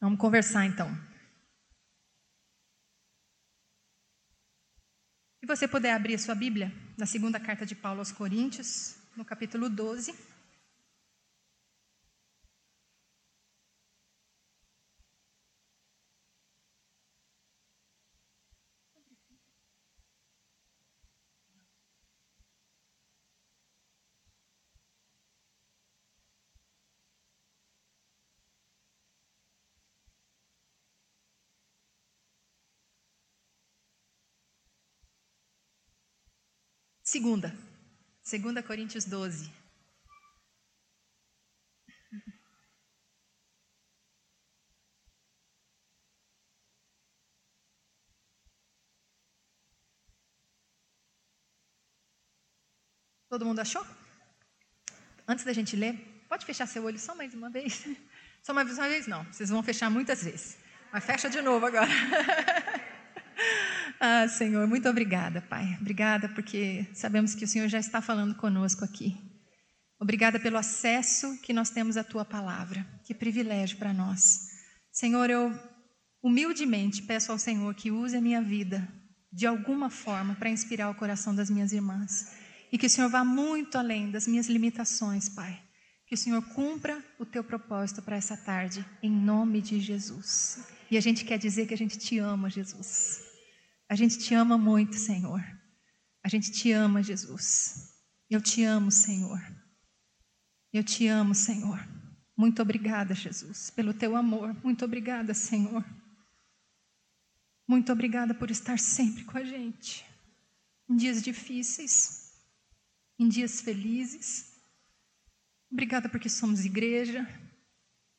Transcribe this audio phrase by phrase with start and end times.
[0.00, 0.88] Vamos conversar então.
[5.40, 9.24] Se você puder abrir a sua Bíblia, na segunda carta de Paulo aos Coríntios, no
[9.24, 10.29] capítulo 12.
[37.10, 37.52] Segunda.
[38.22, 39.50] Segunda Coríntios 12.
[53.28, 53.84] Todo mundo achou?
[55.26, 57.88] Antes da gente ler, pode fechar seu olho só mais uma vez?
[58.40, 60.56] Só mais uma vez não, vocês vão fechar muitas vezes.
[60.92, 61.90] Mas fecha de novo agora.
[64.02, 65.76] Ah, Senhor, muito obrigada, Pai.
[65.78, 69.14] Obrigada porque sabemos que o Senhor já está falando conosco aqui.
[70.00, 72.86] Obrigada pelo acesso que nós temos à tua palavra.
[73.04, 74.48] Que privilégio para nós.
[74.90, 75.52] Senhor, eu
[76.22, 78.88] humildemente peço ao Senhor que use a minha vida
[79.30, 82.34] de alguma forma para inspirar o coração das minhas irmãs.
[82.72, 85.60] E que o Senhor vá muito além das minhas limitações, Pai.
[86.06, 90.58] Que o Senhor cumpra o teu propósito para essa tarde, em nome de Jesus.
[90.90, 93.29] E a gente quer dizer que a gente te ama, Jesus.
[93.90, 95.44] A gente te ama muito, Senhor.
[96.22, 97.92] A gente te ama, Jesus.
[98.30, 99.40] Eu te amo, Senhor.
[100.72, 101.76] Eu te amo, Senhor.
[102.36, 104.54] Muito obrigada, Jesus, pelo teu amor.
[104.62, 105.84] Muito obrigada, Senhor.
[107.66, 110.06] Muito obrigada por estar sempre com a gente.
[110.88, 112.32] Em dias difíceis,
[113.18, 114.54] em dias felizes.
[115.68, 117.28] Obrigada porque somos igreja,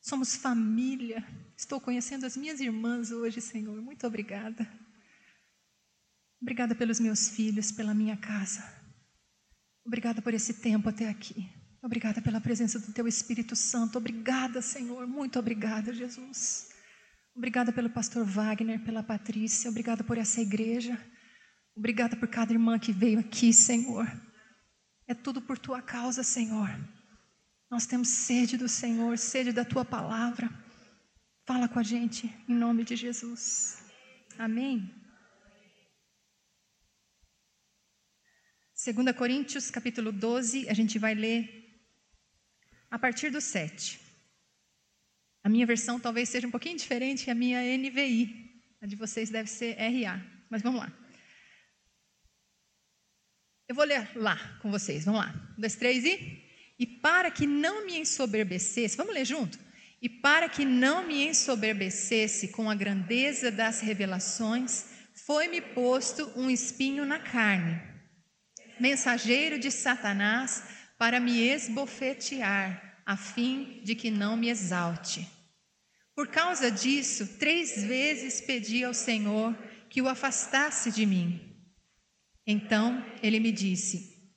[0.01, 1.25] somos família.
[1.55, 3.81] Estou conhecendo as minhas irmãs hoje, Senhor.
[3.81, 4.80] Muito obrigada.
[6.41, 8.63] Obrigada pelos meus filhos, pela minha casa.
[9.85, 11.49] Obrigada por esse tempo até aqui.
[11.83, 13.97] Obrigada pela presença do Teu Espírito Santo.
[13.97, 15.07] Obrigada, Senhor.
[15.07, 16.69] Muito obrigada, Jesus.
[17.35, 19.69] Obrigada pelo pastor Wagner, pela Patrícia.
[19.69, 20.99] Obrigada por essa igreja.
[21.75, 24.05] Obrigada por cada irmã que veio aqui, Senhor.
[25.07, 26.69] É tudo por Tua causa, Senhor.
[27.69, 30.49] Nós temos sede do Senhor, sede da Tua palavra.
[31.45, 33.83] Fala com a gente, em nome de Jesus.
[34.37, 35.00] Amém.
[38.83, 41.69] 2 Coríntios, capítulo 12, a gente vai ler
[42.89, 43.99] a partir do 7.
[45.43, 48.49] A minha versão talvez seja um pouquinho diferente que a minha NVI.
[48.81, 50.19] A de vocês deve ser RA.
[50.49, 50.91] Mas vamos lá.
[53.69, 55.05] Eu vou ler lá com vocês.
[55.05, 55.31] Vamos lá.
[55.55, 56.43] Um, dois, três e.
[56.79, 59.59] E para que não me ensoberbecesse, vamos ler junto?
[60.01, 67.05] E para que não me ensoberbecesse com a grandeza das revelações, foi-me posto um espinho
[67.05, 67.90] na carne
[68.81, 70.63] mensageiro de Satanás
[70.97, 75.27] para me esbofetear, a fim de que não me exalte.
[76.15, 79.55] Por causa disso, três vezes pedi ao Senhor
[79.89, 81.39] que o afastasse de mim.
[82.45, 84.31] Então ele me disse: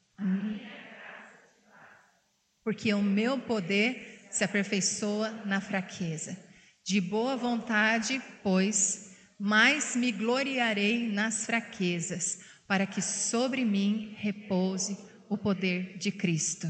[2.63, 6.37] Porque o meu poder se aperfeiçoa na fraqueza.
[6.85, 12.44] De boa vontade, pois, mais me gloriarei nas fraquezas
[12.75, 14.99] para que sobre mim repouse
[15.29, 16.67] o poder de Cristo.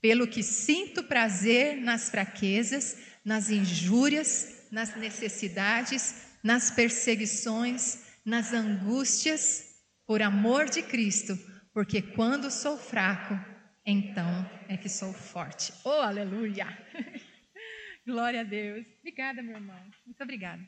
[0.00, 10.20] Pelo que sinto prazer nas fraquezas, nas injúrias, nas necessidades, nas perseguições, nas angústias, por
[10.20, 11.38] amor de Cristo,
[11.72, 13.38] porque quando sou fraco,
[13.86, 15.72] então é que sou forte.
[15.84, 16.66] Oh, aleluia!
[18.04, 18.84] Glória a Deus.
[18.98, 19.80] Obrigada, meu irmão.
[20.04, 20.66] Muito obrigada.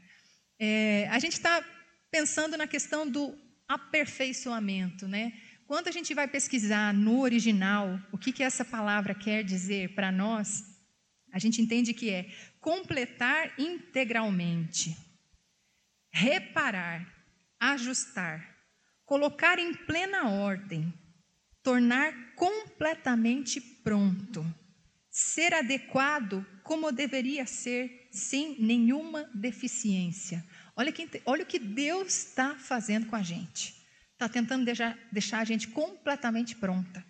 [0.60, 1.60] É, a gente está
[2.09, 5.33] pensando na questão do aperfeiçoamento, né?
[5.67, 10.11] Quando a gente vai pesquisar no original o que, que essa palavra quer dizer para
[10.11, 10.65] nós,
[11.31, 12.26] a gente entende que é
[12.59, 14.97] completar integralmente,
[16.11, 17.06] reparar,
[17.61, 18.56] ajustar,
[19.05, 20.93] colocar em plena ordem,
[21.62, 24.44] tornar completamente pronto,
[25.11, 30.44] ser adequado como deveria ser, sem nenhuma deficiência.
[30.78, 33.75] Olha, que, olha o que Deus está fazendo com a gente.
[34.12, 37.04] Está tentando deixar, deixar a gente completamente pronta,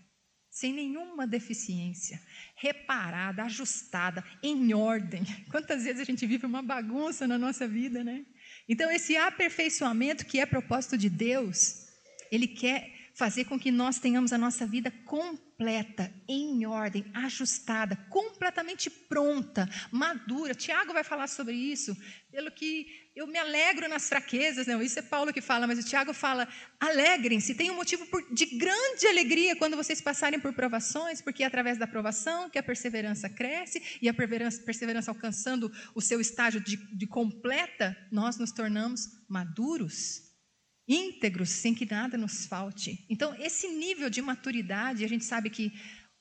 [0.50, 2.18] sem nenhuma deficiência,
[2.56, 5.22] reparada, ajustada, em ordem.
[5.50, 8.24] Quantas vezes a gente vive uma bagunça na nossa vida, né?
[8.66, 11.86] Então, esse aperfeiçoamento que é propósito de Deus,
[12.32, 18.88] Ele quer fazer com que nós tenhamos a nossa vida completa, em ordem, ajustada, completamente
[18.88, 20.54] pronta, madura.
[20.54, 21.96] Tiago vai falar sobre isso,
[22.30, 25.82] pelo que eu me alegro nas fraquezas, não, isso é Paulo que fala, mas o
[25.82, 26.46] Tiago fala:
[26.78, 31.76] alegrem-se, tem um motivo de grande alegria quando vocês passarem por provações, porque é através
[31.76, 37.06] da provação que a perseverança cresce, e a perseverança, alcançando o seu estágio de, de
[37.08, 40.22] completa, nós nos tornamos maduros
[40.86, 43.04] íntegros, sem que nada nos falte.
[43.10, 45.72] Então, esse nível de maturidade, a gente sabe que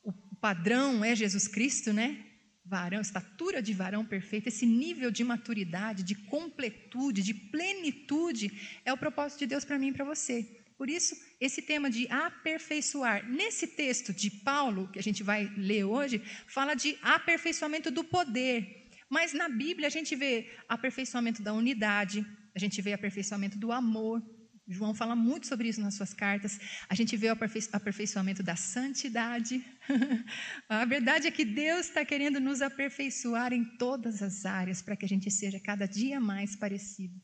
[0.04, 0.12] o
[0.42, 2.27] padrão é Jesus Cristo, né?
[2.70, 8.46] Varão, estatura de varão perfeito, esse nível de maturidade, de completude, de plenitude,
[8.84, 10.36] é o propósito de Deus para mim e para você.
[10.78, 13.28] Por isso, esse tema de aperfeiçoar.
[13.28, 18.90] Nesse texto de Paulo, que a gente vai ler hoje, fala de aperfeiçoamento do poder.
[19.10, 24.22] Mas na Bíblia a gente vê aperfeiçoamento da unidade, a gente vê aperfeiçoamento do amor,
[24.68, 26.60] João fala muito sobre isso nas suas cartas.
[26.90, 27.38] A gente vê o
[27.72, 29.64] aperfeiçoamento da santidade.
[30.68, 35.06] a verdade é que Deus está querendo nos aperfeiçoar em todas as áreas para que
[35.06, 37.16] a gente seja cada dia mais parecido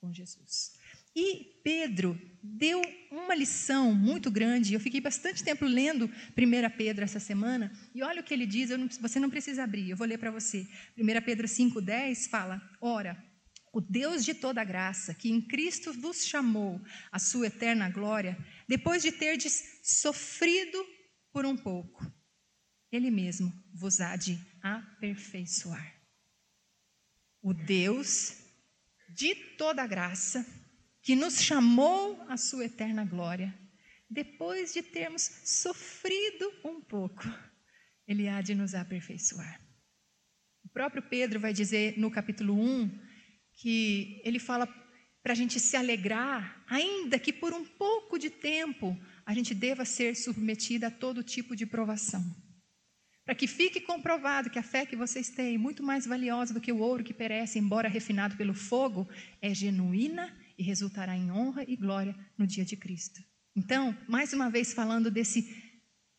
[0.00, 0.72] com Jesus.
[1.14, 4.74] E Pedro deu uma lição muito grande.
[4.74, 7.72] Eu fiquei bastante tempo lendo 1 Pedro essa semana.
[7.94, 8.70] E olha o que ele diz.
[8.70, 10.66] Não, você não precisa abrir, eu vou ler para você.
[10.96, 13.22] 1 Pedro 5,10 fala: Ora
[13.76, 16.80] o Deus de toda graça, que em Cristo vos chamou
[17.12, 18.34] à sua eterna glória,
[18.66, 20.82] depois de terdes sofrido
[21.30, 22.10] por um pouco,
[22.90, 25.94] Ele mesmo vos há de aperfeiçoar.
[27.42, 28.38] O Deus
[29.10, 30.46] de toda graça,
[31.02, 33.54] que nos chamou à sua eterna glória,
[34.08, 37.24] depois de termos sofrido um pouco,
[38.08, 39.60] Ele há de nos aperfeiçoar.
[40.64, 43.05] O próprio Pedro vai dizer no capítulo 1
[43.56, 44.66] que ele fala
[45.22, 49.84] para a gente se alegrar, ainda que por um pouco de tempo a gente deva
[49.84, 52.24] ser submetida a todo tipo de provação.
[53.24, 56.70] Para que fique comprovado que a fé que vocês têm, muito mais valiosa do que
[56.70, 59.08] o ouro que perece, embora refinado pelo fogo,
[59.42, 63.20] é genuína e resultará em honra e glória no dia de Cristo.
[63.56, 65.42] Então, mais uma vez falando desse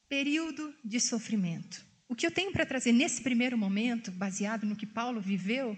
[0.09, 1.85] período de sofrimento.
[2.09, 5.77] O que eu tenho para trazer nesse primeiro momento, baseado no que Paulo viveu,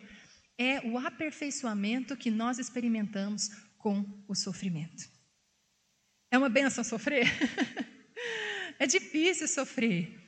[0.59, 5.09] é o aperfeiçoamento que nós experimentamos com o sofrimento.
[6.29, 7.25] É uma benção sofrer?
[8.77, 10.21] é difícil sofrer,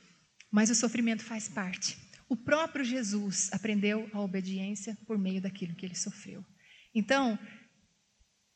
[0.50, 1.98] mas o sofrimento faz parte.
[2.30, 6.42] O próprio Jesus aprendeu a obediência por meio daquilo que ele sofreu.
[6.94, 7.38] Então,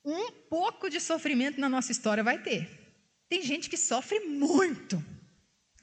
[0.03, 2.71] um pouco de sofrimento na nossa história vai ter.
[3.29, 5.05] Tem gente que sofre muito,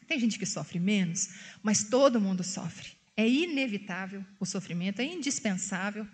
[0.08, 1.30] tem gente que sofre menos,
[1.62, 3.03] mas todo mundo sofre.
[3.16, 6.08] É inevitável o sofrimento, é indispensável,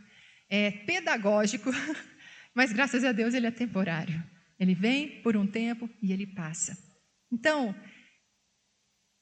[0.49, 1.71] é pedagógico,
[2.53, 4.21] mas graças a Deus ele é temporário.
[4.59, 6.77] Ele vem por um tempo e ele passa.
[7.31, 7.73] Então,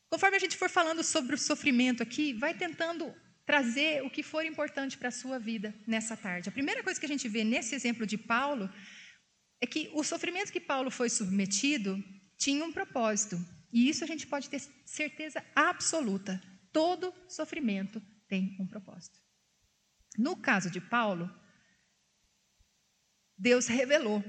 [0.09, 3.13] conforme a gente for falando sobre o sofrimento aqui, vai tentando
[3.45, 6.49] trazer o que for importante para a sua vida nessa tarde.
[6.49, 8.69] A primeira coisa que a gente vê nesse exemplo de Paulo
[9.61, 12.03] é que o sofrimento que Paulo foi submetido
[12.37, 13.37] tinha um propósito.
[13.71, 16.41] E isso a gente pode ter certeza absoluta.
[16.71, 19.17] Todo sofrimento tem um propósito.
[20.17, 21.29] No caso de Paulo,
[23.37, 24.23] Deus revelou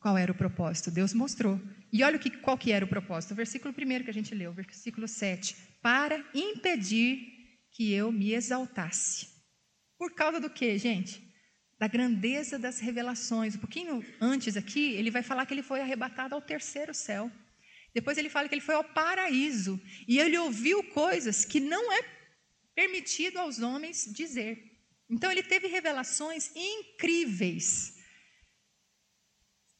[0.00, 1.60] qual era o propósito, Deus mostrou.
[1.92, 3.32] E olha o que, qual que era o propósito.
[3.32, 5.56] O versículo primeiro que a gente leu, versículo 7.
[5.82, 7.36] Para impedir
[7.72, 9.28] que eu me exaltasse.
[9.98, 11.22] Por causa do que, gente?
[11.78, 13.54] Da grandeza das revelações.
[13.54, 17.30] Um pouquinho antes aqui, ele vai falar que ele foi arrebatado ao terceiro céu.
[17.96, 22.04] Depois ele fala que ele foi ao paraíso e ele ouviu coisas que não é
[22.74, 24.62] permitido aos homens dizer.
[25.08, 27.96] Então ele teve revelações incríveis.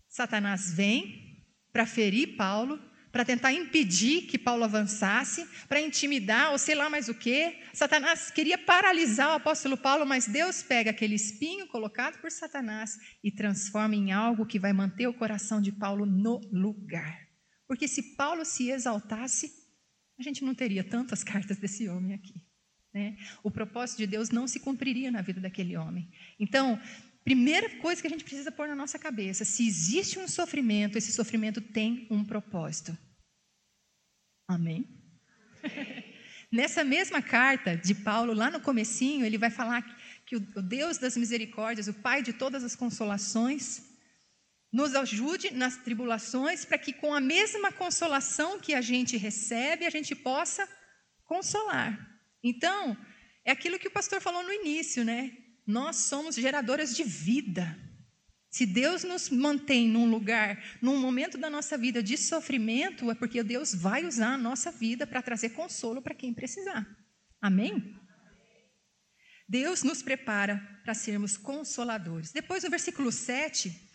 [0.08, 2.80] Satanás vem para ferir Paulo,
[3.12, 7.54] para tentar impedir que Paulo avançasse, para intimidar ou sei lá mais o que.
[7.74, 13.30] Satanás queria paralisar o apóstolo Paulo, mas Deus pega aquele espinho colocado por Satanás e
[13.30, 17.25] transforma em algo que vai manter o coração de Paulo no lugar.
[17.66, 19.52] Porque se Paulo se exaltasse,
[20.18, 22.42] a gente não teria tantas cartas desse homem aqui.
[22.94, 23.16] Né?
[23.42, 26.10] O propósito de Deus não se cumpriria na vida daquele homem.
[26.40, 26.80] Então,
[27.24, 31.12] primeira coisa que a gente precisa pôr na nossa cabeça: se existe um sofrimento, esse
[31.12, 32.96] sofrimento tem um propósito.
[34.48, 34.88] Amém?
[36.50, 39.82] Nessa mesma carta de Paulo, lá no comecinho, ele vai falar
[40.24, 43.82] que o Deus das misericórdias, o Pai de todas as consolações,
[44.72, 49.90] nos ajude nas tribulações, para que com a mesma consolação que a gente recebe, a
[49.90, 50.68] gente possa
[51.24, 51.98] consolar.
[52.42, 52.96] Então,
[53.44, 55.32] é aquilo que o pastor falou no início, né?
[55.66, 57.76] Nós somos geradoras de vida.
[58.50, 63.42] Se Deus nos mantém num lugar, num momento da nossa vida de sofrimento, é porque
[63.42, 66.86] Deus vai usar a nossa vida para trazer consolo para quem precisar.
[67.40, 67.94] Amém?
[69.48, 72.32] Deus nos prepara para sermos consoladores.
[72.32, 73.85] Depois, no versículo 7,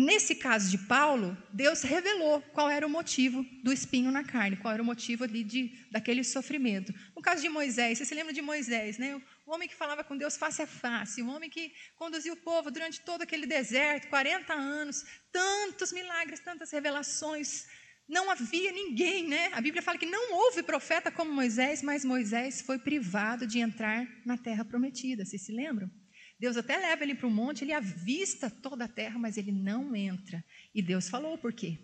[0.00, 4.72] Nesse caso de Paulo, Deus revelou qual era o motivo do espinho na carne, qual
[4.72, 6.90] era o motivo ali de, daquele sofrimento.
[7.14, 9.20] No caso de Moisés, você se lembra de Moisés, né?
[9.44, 12.70] O homem que falava com Deus face a face, o homem que conduziu o povo
[12.70, 17.66] durante todo aquele deserto, 40 anos, tantos milagres, tantas revelações.
[18.08, 19.50] Não havia ninguém, né?
[19.52, 24.08] A Bíblia fala que não houve profeta como Moisés, mas Moisés foi privado de entrar
[24.24, 25.26] na terra prometida.
[25.26, 25.90] Vocês se lembram?
[26.40, 29.94] Deus até leva ele para o monte, ele avista toda a terra, mas ele não
[29.94, 30.42] entra.
[30.74, 31.78] E Deus falou por quê?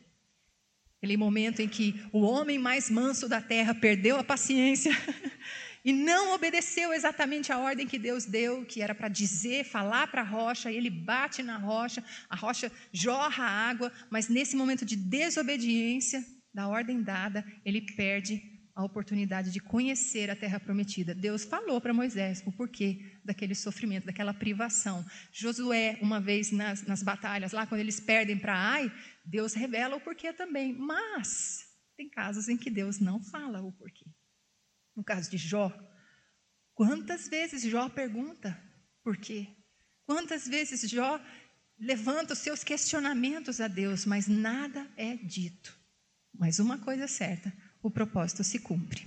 [0.96, 4.90] Aquele momento em que o homem mais manso da terra perdeu a paciência
[5.84, 10.22] e não obedeceu exatamente a ordem que Deus deu, que era para dizer, falar para
[10.22, 16.24] a rocha, ele bate na rocha, a rocha jorra água, mas nesse momento de desobediência
[16.54, 21.14] da ordem dada, ele perde a oportunidade de conhecer a terra prometida.
[21.14, 25.02] Deus falou para Moisés o porquê daquele sofrimento, daquela privação.
[25.32, 28.92] Josué, uma vez nas, nas batalhas, lá quando eles perdem para Ai,
[29.24, 30.74] Deus revela o porquê também.
[30.74, 31.64] Mas
[31.96, 34.04] tem casos em que Deus não fala o porquê.
[34.94, 35.72] No caso de Jó,
[36.74, 38.62] quantas vezes Jó pergunta
[39.02, 39.56] por quê?
[40.04, 41.18] Quantas vezes Jó
[41.78, 45.74] levanta os seus questionamentos a Deus, mas nada é dito.
[46.38, 47.50] Mas uma coisa é certa,
[47.86, 49.06] o propósito se cumpre.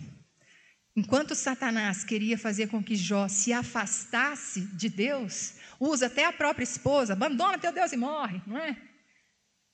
[0.95, 6.63] Enquanto Satanás queria fazer com que Jó se afastasse de Deus, usa até a própria
[6.63, 8.75] esposa, abandona teu Deus e morre, não é?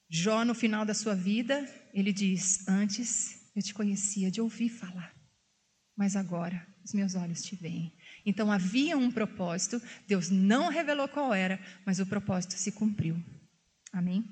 [0.09, 5.15] Jó, no final da sua vida, ele diz: Antes eu te conhecia de ouvir falar,
[5.95, 7.91] mas agora os meus olhos te veem.
[8.25, 13.17] Então havia um propósito, Deus não revelou qual era, mas o propósito se cumpriu.
[13.91, 14.23] Amém?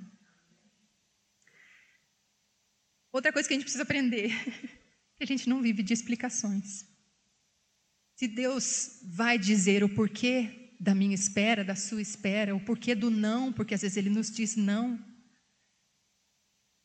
[3.13, 4.29] Outra coisa que a gente precisa aprender,
[5.15, 6.84] que a gente não vive de explicações.
[8.15, 13.12] Se Deus vai dizer o porquê da minha espera, da sua espera, o porquê do
[13.12, 15.00] não, porque às vezes ele nos diz não.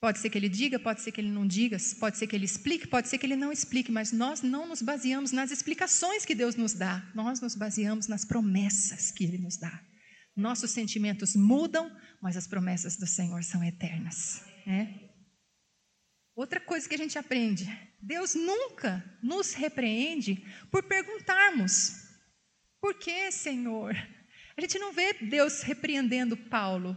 [0.00, 2.44] Pode ser que ele diga, pode ser que ele não diga, pode ser que ele
[2.44, 6.34] explique, pode ser que ele não explique, mas nós não nos baseamos nas explicações que
[6.34, 9.82] Deus nos dá, nós nos baseamos nas promessas que ele nos dá.
[10.36, 11.90] Nossos sentimentos mudam,
[12.22, 14.42] mas as promessas do Senhor são eternas.
[14.64, 15.07] Né?
[16.38, 17.66] Outra coisa que a gente aprende:
[18.00, 21.94] Deus nunca nos repreende por perguntarmos:
[22.80, 23.96] por que, Senhor?
[24.56, 26.96] A gente não vê Deus repreendendo Paulo.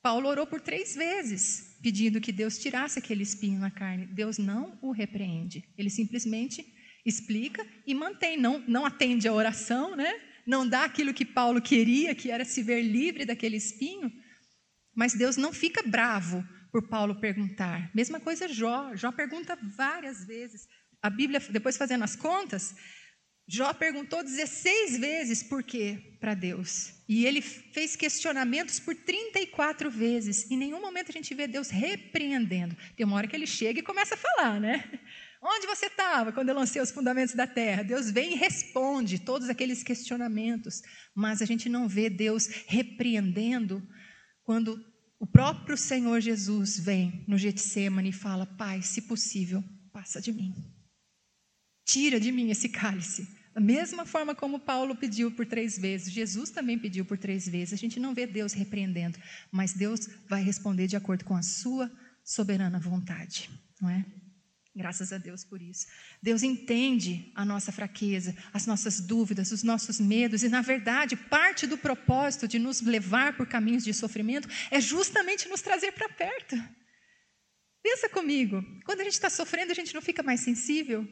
[0.00, 4.06] Paulo orou por três vezes, pedindo que Deus tirasse aquele espinho na carne.
[4.06, 5.68] Deus não o repreende.
[5.76, 6.64] Ele simplesmente
[7.04, 10.20] explica e mantém, não, não atende a oração, né?
[10.46, 14.12] não dá aquilo que Paulo queria, que era se ver livre daquele espinho.
[14.94, 17.90] Mas Deus não fica bravo por Paulo perguntar.
[17.94, 18.94] Mesma coisa Jó.
[18.94, 20.66] Jó pergunta várias vezes.
[21.00, 22.74] A Bíblia, depois fazendo as contas,
[23.46, 26.92] Jó perguntou 16 vezes por quê para Deus.
[27.08, 30.50] E ele fez questionamentos por 34 vezes.
[30.50, 32.76] Em nenhum momento a gente vê Deus repreendendo.
[32.94, 34.84] Tem uma hora que ele chega e começa a falar, né?
[35.42, 37.82] Onde você estava quando eu lancei os fundamentos da terra?
[37.84, 40.82] Deus vem e responde todos aqueles questionamentos.
[41.14, 43.82] Mas a gente não vê Deus repreendendo
[44.42, 44.78] quando
[45.20, 50.54] o próprio Senhor Jesus vem no Getsemane e fala: Pai, se possível, passa de mim.
[51.84, 53.26] Tira de mim esse cálice.
[53.52, 57.74] Da mesma forma como Paulo pediu por três vezes, Jesus também pediu por três vezes.
[57.74, 59.18] A gente não vê Deus repreendendo,
[59.50, 61.90] mas Deus vai responder de acordo com a sua
[62.24, 64.04] soberana vontade, não é?
[64.78, 65.88] Graças a Deus por isso.
[66.22, 71.66] Deus entende a nossa fraqueza, as nossas dúvidas, os nossos medos, e na verdade, parte
[71.66, 76.54] do propósito de nos levar por caminhos de sofrimento é justamente nos trazer para perto.
[77.82, 81.04] Pensa comigo, quando a gente está sofrendo, a gente não fica mais sensível?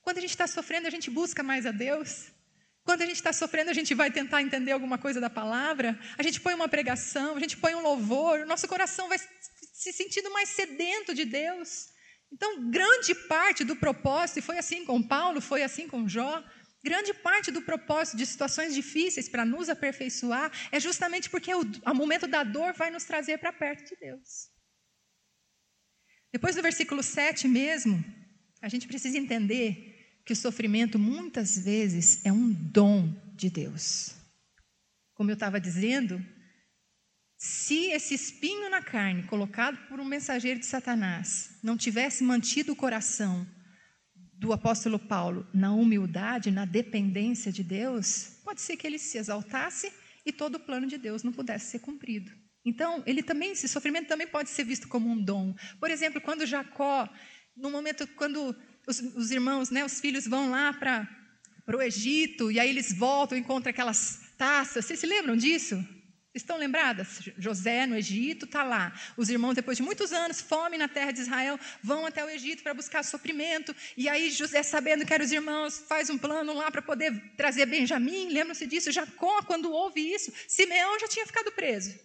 [0.00, 2.32] Quando a gente está sofrendo, a gente busca mais a Deus?
[2.82, 6.00] Quando a gente está sofrendo, a gente vai tentar entender alguma coisa da palavra?
[6.16, 9.92] A gente põe uma pregação, a gente põe um louvor, o nosso coração vai se
[9.92, 11.94] sentindo mais sedento de Deus.
[12.32, 16.42] Então, grande parte do propósito, e foi assim com Paulo, foi assim com Jó,
[16.84, 21.94] grande parte do propósito de situações difíceis para nos aperfeiçoar é justamente porque o, o
[21.94, 24.48] momento da dor vai nos trazer para perto de Deus.
[26.32, 28.04] Depois do versículo 7 mesmo,
[28.60, 34.14] a gente precisa entender que o sofrimento muitas vezes é um dom de Deus.
[35.14, 36.22] Como eu estava dizendo,
[37.38, 42.76] se esse espinho na carne, colocado por um mensageiro de Satanás, não tivesse mantido o
[42.76, 43.46] coração
[44.38, 49.92] do apóstolo Paulo na humildade, na dependência de Deus, pode ser que ele se exaltasse
[50.24, 52.32] e todo o plano de Deus não pudesse ser cumprido.
[52.64, 55.54] Então, ele também, esse sofrimento também pode ser visto como um dom.
[55.78, 57.08] Por exemplo, quando Jacó,
[57.56, 61.08] no momento quando os, os irmãos, né, os filhos vão lá para
[61.76, 64.84] o Egito, e aí eles voltam, encontram aquelas taças.
[64.84, 65.82] Vocês se lembram disso?
[66.36, 67.22] Estão lembradas?
[67.38, 68.92] José no Egito está lá.
[69.16, 72.62] Os irmãos, depois de muitos anos, fome na terra de Israel, vão até o Egito
[72.62, 73.74] para buscar sofrimento.
[73.96, 77.64] E aí José, sabendo que eram os irmãos, faz um plano lá para poder trazer
[77.64, 78.28] Benjamim.
[78.28, 78.92] Lembram-se disso?
[78.92, 81.98] Jacó, quando ouve isso, Simeão já tinha ficado preso.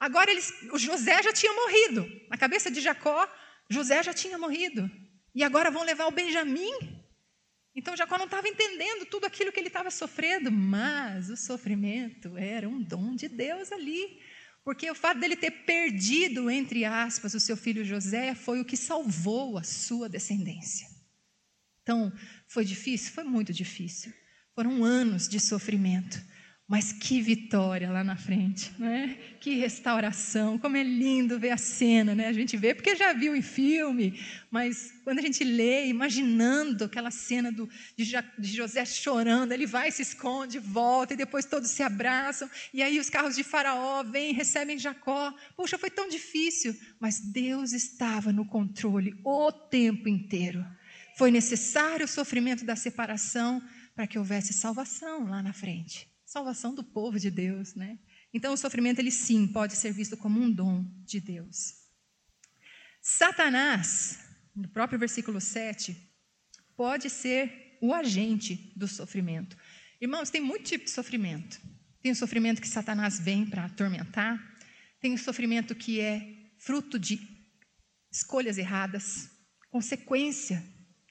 [0.00, 2.10] Agora eles, o José já tinha morrido.
[2.30, 3.28] Na cabeça de Jacó,
[3.68, 4.90] José já tinha morrido.
[5.34, 6.97] E agora vão levar o Benjamim
[7.78, 12.68] então Jacó não estava entendendo tudo aquilo que ele estava sofrendo, mas o sofrimento era
[12.68, 14.18] um dom de Deus ali.
[14.64, 18.76] Porque o fato dele ter perdido, entre aspas, o seu filho José foi o que
[18.76, 20.88] salvou a sua descendência.
[21.80, 22.12] Então,
[22.48, 23.12] foi difícil?
[23.12, 24.12] Foi muito difícil.
[24.56, 26.20] Foram anos de sofrimento.
[26.68, 29.16] Mas que vitória lá na frente, né?
[29.40, 32.28] Que restauração, como é lindo ver a cena, né?
[32.28, 34.20] A gente vê porque já viu em filme,
[34.50, 38.04] mas quando a gente lê, imaginando aquela cena do, de,
[38.38, 43.00] de José chorando, ele vai, se esconde, volta, e depois todos se abraçam, e aí
[43.00, 45.32] os carros de Faraó vêm, recebem Jacó.
[45.56, 50.62] Puxa, foi tão difícil, mas Deus estava no controle o tempo inteiro.
[51.16, 53.62] Foi necessário o sofrimento da separação
[53.96, 57.98] para que houvesse salvação lá na frente salvação do povo de Deus, né?
[58.34, 61.72] Então o sofrimento ele sim pode ser visto como um dom de Deus.
[63.00, 64.18] Satanás,
[64.54, 65.96] no próprio versículo 7,
[66.76, 69.56] pode ser o agente do sofrimento.
[69.98, 71.58] Irmãos, tem muito tipo de sofrimento.
[72.02, 74.38] Tem o sofrimento que Satanás vem para atormentar,
[75.00, 77.18] tem o sofrimento que é fruto de
[78.12, 79.30] escolhas erradas,
[79.70, 80.62] consequência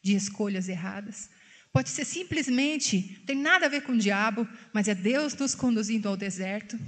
[0.03, 1.31] de escolhas erradas.
[1.77, 6.09] Pode ser simplesmente, tem nada a ver com o diabo, mas é Deus nos conduzindo
[6.09, 6.75] ao deserto.
[6.75, 6.79] O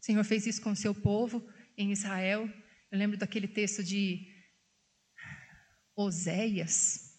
[0.00, 2.48] Senhor fez isso com o seu povo em Israel.
[2.90, 4.26] Eu lembro daquele texto de
[5.94, 7.12] Oséias.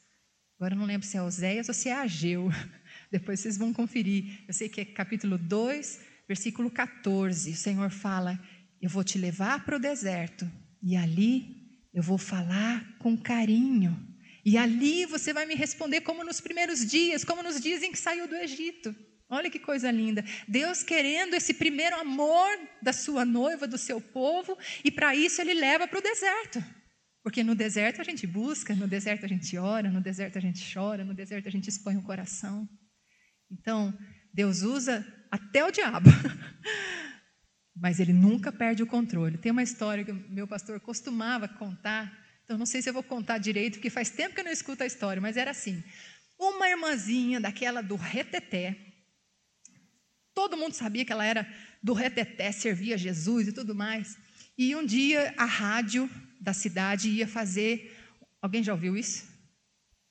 [0.57, 2.50] Agora eu não lembro se é Oséias ou se é Ageu.
[3.12, 4.43] Depois vocês vão conferir.
[4.48, 7.51] Eu sei que é capítulo 2, versículo 14.
[7.51, 8.43] O Senhor fala:
[8.82, 10.51] Eu vou te levar para o deserto,
[10.82, 14.09] e ali eu vou falar com carinho
[14.49, 18.27] e ali você vai me responder como nos primeiros dias, como nos dizem que saiu
[18.27, 18.95] do Egito.
[19.29, 20.25] Olha que coisa linda.
[20.47, 22.49] Deus querendo esse primeiro amor
[22.81, 26.65] da sua noiva, do seu povo, e para isso ele leva para o deserto.
[27.23, 30.73] Porque no deserto a gente busca, no deserto a gente ora, no deserto a gente
[30.73, 32.67] chora, no deserto a gente expõe o coração.
[33.51, 33.95] Então,
[34.33, 36.09] Deus usa até o diabo.
[37.77, 39.38] Mas ele nunca perde o controle.
[39.38, 43.03] Tem uma história que o meu pastor costumava contar então, não sei se eu vou
[43.03, 45.83] contar direito, porque faz tempo que eu não escuto a história, mas era assim:
[46.35, 48.75] uma irmãzinha daquela do reteté,
[50.33, 51.47] todo mundo sabia que ela era
[51.83, 54.17] do reteté, servia Jesus e tudo mais.
[54.57, 56.09] E um dia a rádio
[56.41, 57.95] da cidade ia fazer.
[58.41, 59.27] Alguém já ouviu isso?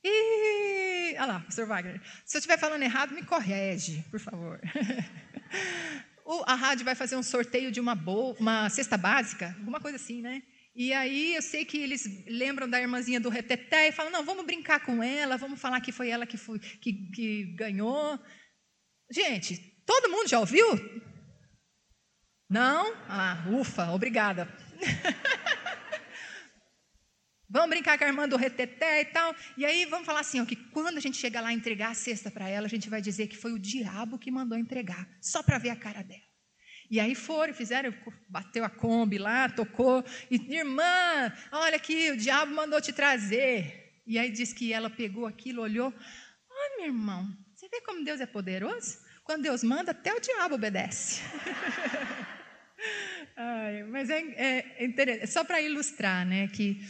[0.05, 2.01] E olha lá, pastor Wagner.
[2.25, 4.61] Se eu estiver falando errado, me corrige, por favor.
[6.47, 7.95] a rádio vai fazer um sorteio de uma,
[8.39, 10.41] uma cesta básica, alguma coisa assim, né?
[10.75, 14.45] E aí eu sei que eles lembram da irmãzinha do reteté e falam: não, vamos
[14.45, 18.19] brincar com ela, vamos falar que foi ela que, foi, que, que ganhou.
[19.11, 20.67] Gente, todo mundo já ouviu?
[22.49, 22.95] Não?
[23.09, 24.49] Ah, ufa, obrigada.
[27.49, 29.35] vamos brincar com a irmã do reteté e tal.
[29.57, 32.31] E aí vamos falar assim: ó, que quando a gente chegar lá entregar a cesta
[32.31, 35.59] para ela, a gente vai dizer que foi o diabo que mandou entregar, só para
[35.59, 36.28] ver a cara dela.
[36.91, 37.93] E aí foram, fizeram,
[38.29, 44.03] bateu a Kombi lá, tocou, e irmã, olha aqui, o diabo mandou te trazer.
[44.07, 45.93] E aí diz que ela pegou aquilo, olhou,
[46.51, 48.99] ai meu irmão, você vê como Deus é poderoso?
[49.23, 51.21] Quando Deus manda, até o diabo obedece.
[53.37, 56.81] ai, mas é, é, é só para ilustrar, né, que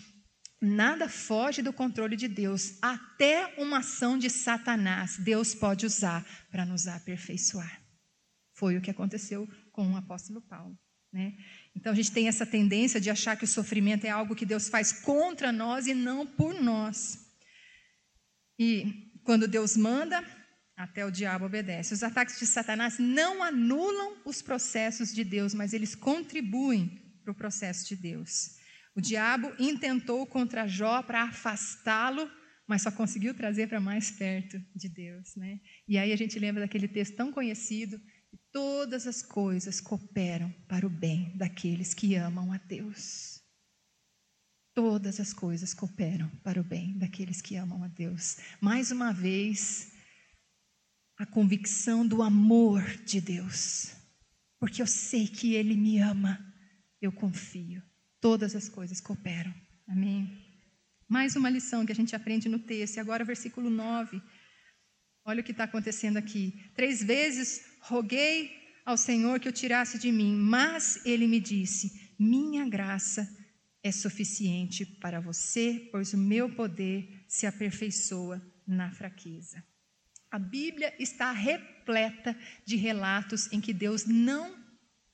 [0.60, 6.64] nada foge do controle de Deus, até uma ação de Satanás, Deus pode usar para
[6.64, 7.82] nos aperfeiçoar.
[8.54, 10.76] Foi o que aconteceu com o apóstolo Paulo.
[11.12, 11.34] Né?
[11.72, 14.68] Então a gente tem essa tendência de achar que o sofrimento é algo que Deus
[14.68, 17.32] faz contra nós e não por nós.
[18.58, 20.18] E quando Deus manda,
[20.76, 21.94] até o diabo obedece.
[21.94, 27.36] Os ataques de Satanás não anulam os processos de Deus, mas eles contribuem para o
[27.36, 28.56] processo de Deus.
[28.96, 32.28] O diabo intentou contra Jó para afastá-lo,
[32.66, 35.36] mas só conseguiu trazer para mais perto de Deus.
[35.36, 35.60] Né?
[35.86, 38.00] E aí a gente lembra daquele texto tão conhecido
[38.52, 43.42] Todas as coisas cooperam para o bem daqueles que amam a Deus.
[44.74, 48.38] Todas as coisas cooperam para o bem daqueles que amam a Deus.
[48.60, 49.92] Mais uma vez,
[51.18, 53.92] a convicção do amor de Deus,
[54.58, 56.38] porque eu sei que Ele me ama,
[57.02, 57.82] eu confio.
[58.20, 59.52] Todas as coisas cooperam.
[59.86, 60.48] Amém.
[61.08, 64.22] Mais uma lição que a gente aprende no texto, e agora versículo 9.
[65.28, 66.54] Olha o que está acontecendo aqui.
[66.74, 68.50] Três vezes roguei
[68.82, 73.28] ao Senhor que o tirasse de mim, mas ele me disse: Minha graça
[73.82, 79.62] é suficiente para você, pois o meu poder se aperfeiçoa na fraqueza.
[80.30, 84.56] A Bíblia está repleta de relatos em que Deus não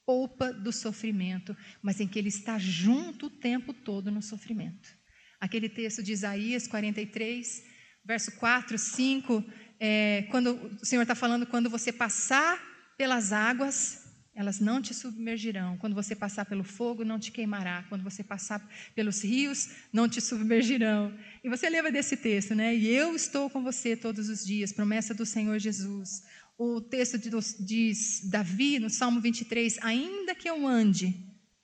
[0.06, 4.96] poupa do sofrimento, mas em que Ele está junto o tempo todo no sofrimento.
[5.40, 7.64] Aquele texto de Isaías 43,
[8.04, 9.44] verso 4, 5,
[9.78, 12.60] é, quando o Senhor está falando, quando você passar
[12.96, 15.76] pelas águas, elas não te submergirão.
[15.78, 17.84] Quando você passar pelo fogo, não te queimará.
[17.88, 18.60] Quando você passar
[18.94, 21.16] pelos rios, não te submergirão.
[21.42, 22.74] E você lembra desse texto, né?
[22.74, 26.24] E eu estou com você todos os dias, promessa do Senhor Jesus.
[26.58, 27.18] O texto
[27.60, 31.14] diz Davi, no Salmo 23, ainda que eu ande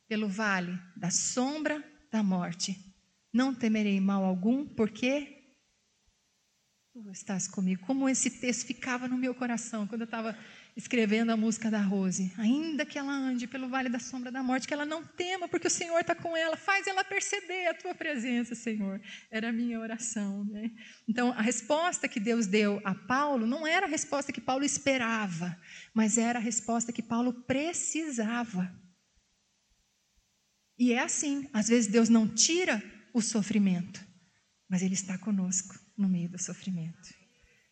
[0.09, 2.77] pelo vale da sombra da morte,
[3.33, 5.40] não temerei mal algum, porque
[7.03, 7.83] tu estás comigo.
[7.87, 10.37] Como esse texto ficava no meu coração quando eu estava
[10.77, 12.33] escrevendo a música da Rose.
[12.37, 15.67] Ainda que ela ande pelo vale da sombra da morte, que ela não tema, porque
[15.67, 16.57] o Senhor está com ela.
[16.57, 19.01] Faz ela perceber a tua presença, Senhor.
[19.31, 20.45] Era a minha oração.
[20.45, 20.71] Né?
[21.09, 25.59] Então, a resposta que Deus deu a Paulo não era a resposta que Paulo esperava,
[25.95, 28.71] mas era a resposta que Paulo precisava.
[30.79, 32.83] E é assim: às vezes Deus não tira
[33.13, 34.05] o sofrimento,
[34.69, 37.21] mas Ele está conosco no meio do sofrimento.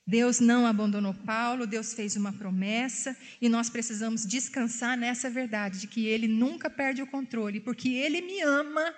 [0.07, 5.87] Deus não abandonou Paulo, Deus fez uma promessa e nós precisamos descansar nessa verdade de
[5.87, 8.95] que Ele nunca perde o controle, porque Ele me ama.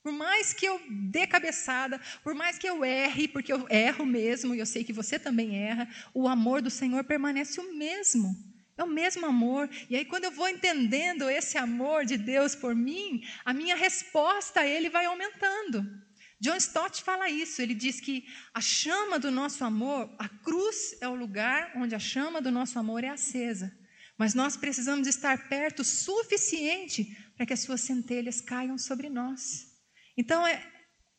[0.00, 4.54] Por mais que eu dê cabeçada, por mais que eu erre, porque eu erro mesmo,
[4.54, 8.32] e eu sei que você também erra, o amor do Senhor permanece o mesmo.
[8.76, 9.68] É o mesmo amor.
[9.88, 14.60] E aí, quando eu vou entendendo esse amor de Deus por mim, a minha resposta
[14.60, 16.03] a Ele vai aumentando.
[16.44, 21.08] John Stott fala isso, ele diz que a chama do nosso amor, a cruz é
[21.08, 23.74] o lugar onde a chama do nosso amor é acesa.
[24.18, 29.72] Mas nós precisamos estar perto o suficiente para que as suas centelhas caiam sobre nós.
[30.18, 30.62] Então é,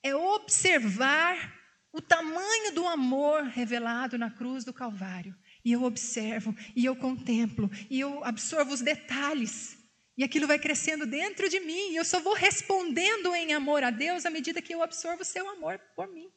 [0.03, 1.55] é observar
[1.91, 5.35] o tamanho do amor revelado na cruz do Calvário.
[5.63, 9.74] E eu observo, e eu contemplo, e eu absorvo os detalhes.
[10.17, 13.89] E aquilo vai crescendo dentro de mim, e eu só vou respondendo em amor a
[13.89, 16.31] Deus à medida que eu absorvo o seu amor por mim.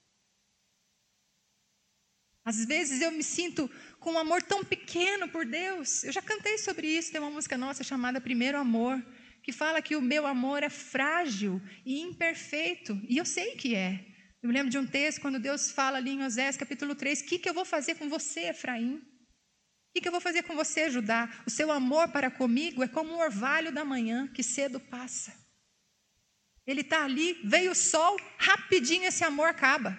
[2.45, 6.03] Às vezes eu me sinto com um amor tão pequeno por Deus.
[6.03, 9.05] Eu já cantei sobre isso, tem uma música nossa chamada Primeiro Amor,
[9.43, 14.05] que fala que o meu amor é frágil e imperfeito, e eu sei que é.
[14.43, 17.25] Eu me lembro de um texto quando Deus fala ali em Osés capítulo 3: O
[17.27, 19.03] que, que eu vou fazer com você, Efraim?
[19.96, 21.29] O que eu vou fazer com você, Judá?
[21.46, 25.33] O seu amor para comigo é como um orvalho da manhã que cedo passa.
[26.66, 29.98] Ele está ali, veio o sol, rapidinho esse amor acaba.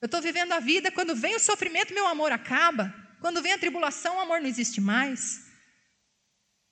[0.00, 2.94] Eu estou vivendo a vida, quando vem o sofrimento, meu amor acaba.
[3.20, 5.45] Quando vem a tribulação, o amor não existe mais.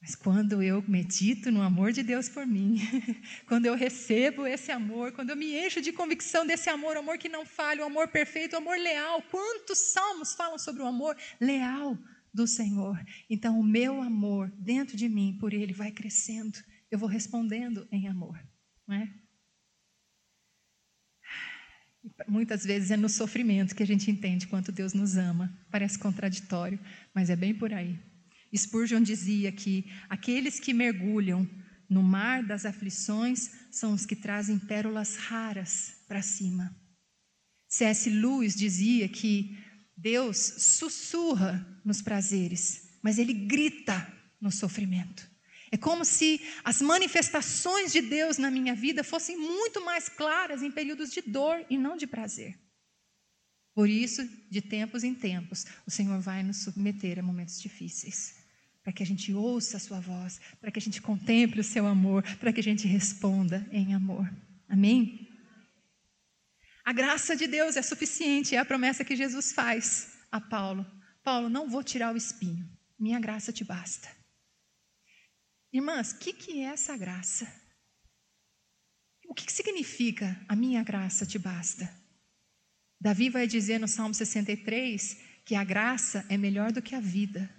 [0.05, 2.77] Mas quando eu medito no amor de Deus por mim,
[3.49, 7.17] quando eu recebo esse amor, quando eu me encho de convicção desse amor, o amor
[7.17, 9.23] que não falha, o amor perfeito, o amor leal.
[9.31, 11.99] Quantos salmos falam sobre o amor leal?
[12.35, 13.01] do Senhor.
[13.31, 16.59] Então, o meu amor dentro de mim por Ele vai crescendo.
[16.91, 18.37] Eu vou respondendo em amor.
[18.89, 19.09] Não é?
[22.27, 25.57] Muitas vezes é no sofrimento que a gente entende quanto Deus nos ama.
[25.71, 26.81] Parece contraditório,
[27.15, 27.97] mas é bem por aí.
[28.57, 31.49] Spurgeon dizia que aqueles que mergulham
[31.89, 36.75] no mar das aflições são os que trazem pérolas raras para cima.
[37.69, 38.09] C.S.
[38.09, 39.59] Lewis dizia que
[39.97, 45.29] Deus sussurra nos prazeres, mas ele grita no sofrimento.
[45.71, 50.71] É como se as manifestações de Deus na minha vida fossem muito mais claras em
[50.71, 52.57] períodos de dor e não de prazer.
[53.75, 58.37] Por isso, de tempos em tempos, o Senhor vai nos submeter a momentos difíceis,
[58.85, 61.87] para que a gente ouça a sua voz, para que a gente contemple o seu
[61.87, 64.31] amor, para que a gente responda em amor.
[64.69, 65.27] Amém?
[66.85, 70.85] A graça de Deus é suficiente, é a promessa que Jesus faz a Paulo.
[71.23, 72.69] Paulo, não vou tirar o espinho,
[72.99, 74.07] minha graça te basta.
[75.73, 77.51] Irmãs, o que, que é essa graça?
[79.27, 81.91] O que, que significa a minha graça te basta?
[83.01, 87.51] Davi vai dizer no Salmo 63 que a graça é melhor do que a vida.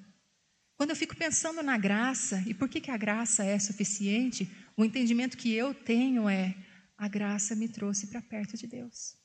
[0.78, 4.84] Quando eu fico pensando na graça e por que, que a graça é suficiente, o
[4.84, 6.56] entendimento que eu tenho é
[6.98, 9.16] a graça me trouxe para perto de Deus.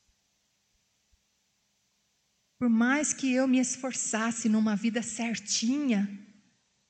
[2.59, 6.09] Por mais que eu me esforçasse numa vida certinha,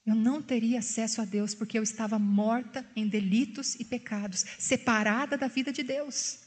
[0.04, 5.38] eu não teria acesso a Deus porque eu estava morta em delitos e pecados, separada
[5.38, 6.40] da vida de Deus.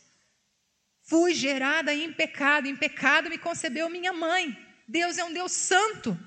[1.04, 4.58] Fui gerada em pecado, em pecado me concebeu minha mãe.
[4.88, 6.18] Deus é um Deus santo.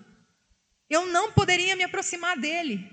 [0.89, 2.89] Eu não poderia me aproximar dele.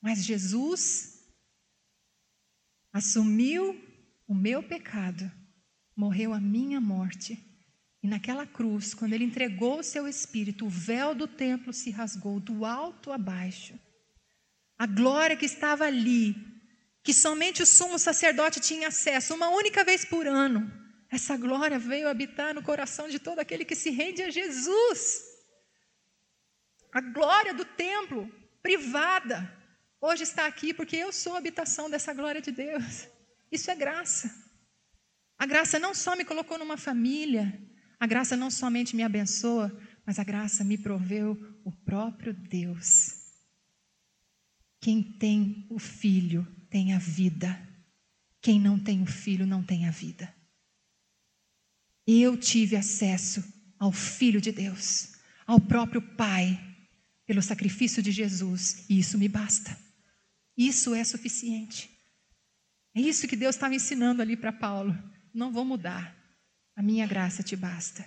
[0.00, 1.34] Mas Jesus
[2.92, 3.80] assumiu
[4.26, 5.30] o meu pecado,
[5.96, 7.52] morreu a minha morte
[8.02, 12.40] e naquela cruz, quando ele entregou o seu espírito, o véu do templo se rasgou
[12.40, 13.78] do alto a baixo.
[14.76, 16.34] A glória que estava ali,
[17.04, 20.68] que somente o sumo sacerdote tinha acesso, uma única vez por ano,
[21.08, 25.31] essa glória veio habitar no coração de todo aquele que se rende a Jesus.
[26.92, 28.30] A glória do templo,
[28.62, 29.50] privada,
[30.00, 33.08] hoje está aqui porque eu sou a habitação dessa glória de Deus.
[33.50, 34.30] Isso é graça.
[35.38, 37.58] A graça não só me colocou numa família,
[37.98, 43.14] a graça não somente me abençoa, mas a graça me proveu o próprio Deus.
[44.78, 47.58] Quem tem o filho tem a vida.
[48.40, 50.34] Quem não tem o filho não tem a vida.
[52.06, 53.42] Eu tive acesso
[53.78, 55.12] ao Filho de Deus,
[55.46, 56.71] ao próprio Pai,
[57.32, 59.74] pelo sacrifício de Jesus, e isso me basta.
[60.54, 61.88] Isso é suficiente.
[62.94, 64.92] É isso que Deus estava ensinando ali para Paulo.
[65.32, 66.14] Não vou mudar.
[66.76, 68.06] A minha graça te basta.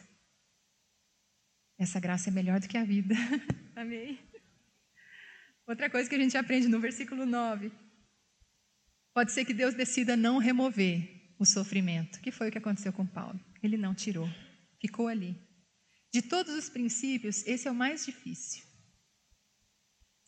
[1.76, 3.16] Essa graça é melhor do que a vida.
[3.76, 4.20] Amém?
[5.66, 7.72] Outra coisa que a gente aprende no versículo 9.
[9.12, 13.08] Pode ser que Deus decida não remover o sofrimento, que foi o que aconteceu com
[13.08, 13.44] Paulo.
[13.64, 14.30] Ele não tirou,
[14.80, 15.36] ficou ali.
[16.14, 18.75] De todos os princípios, esse é o mais difícil.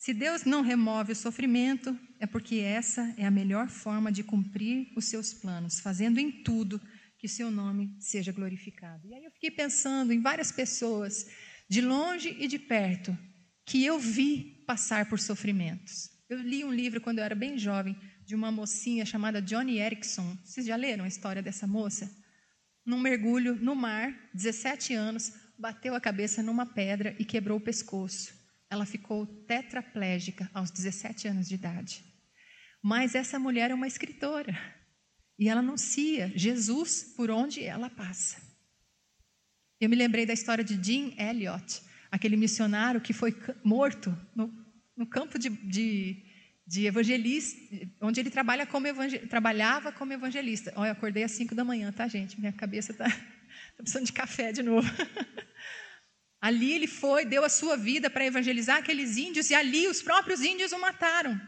[0.08, 4.90] Se Deus não remove o sofrimento, é porque essa é a melhor forma de cumprir
[4.96, 6.80] os seus planos, fazendo em tudo
[7.18, 9.06] que o seu nome seja glorificado.
[9.06, 11.26] E aí eu fiquei pensando em várias pessoas,
[11.68, 13.14] de longe e de perto,
[13.66, 16.08] que eu vi passar por sofrimentos.
[16.26, 17.94] Eu li um livro quando eu era bem jovem,
[18.24, 20.38] de uma mocinha chamada Johnny Erickson.
[20.42, 22.10] Vocês já leram a história dessa moça?
[22.82, 28.37] Num mergulho no mar, 17 anos, bateu a cabeça numa pedra e quebrou o pescoço.
[28.70, 32.04] Ela ficou tetraplégica aos 17 anos de idade.
[32.82, 34.56] Mas essa mulher é uma escritora.
[35.38, 38.36] E ela anuncia Jesus por onde ela passa.
[39.80, 44.52] Eu me lembrei da história de Jim Elliot, aquele missionário que foi morto no,
[44.96, 46.24] no campo de, de,
[46.66, 47.56] de, evangelista,
[48.00, 50.72] onde ele trabalha como evangel, trabalhava como evangelista.
[50.74, 52.40] Olha, acordei às 5 da manhã, tá, gente?
[52.40, 54.88] Minha cabeça está tá precisando de café de novo.
[56.40, 60.40] ali ele foi, deu a sua vida para evangelizar aqueles índios, e ali os próprios
[60.40, 61.40] índios o mataram.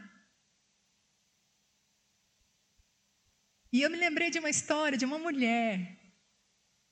[3.73, 5.97] E eu me lembrei de uma história de uma mulher.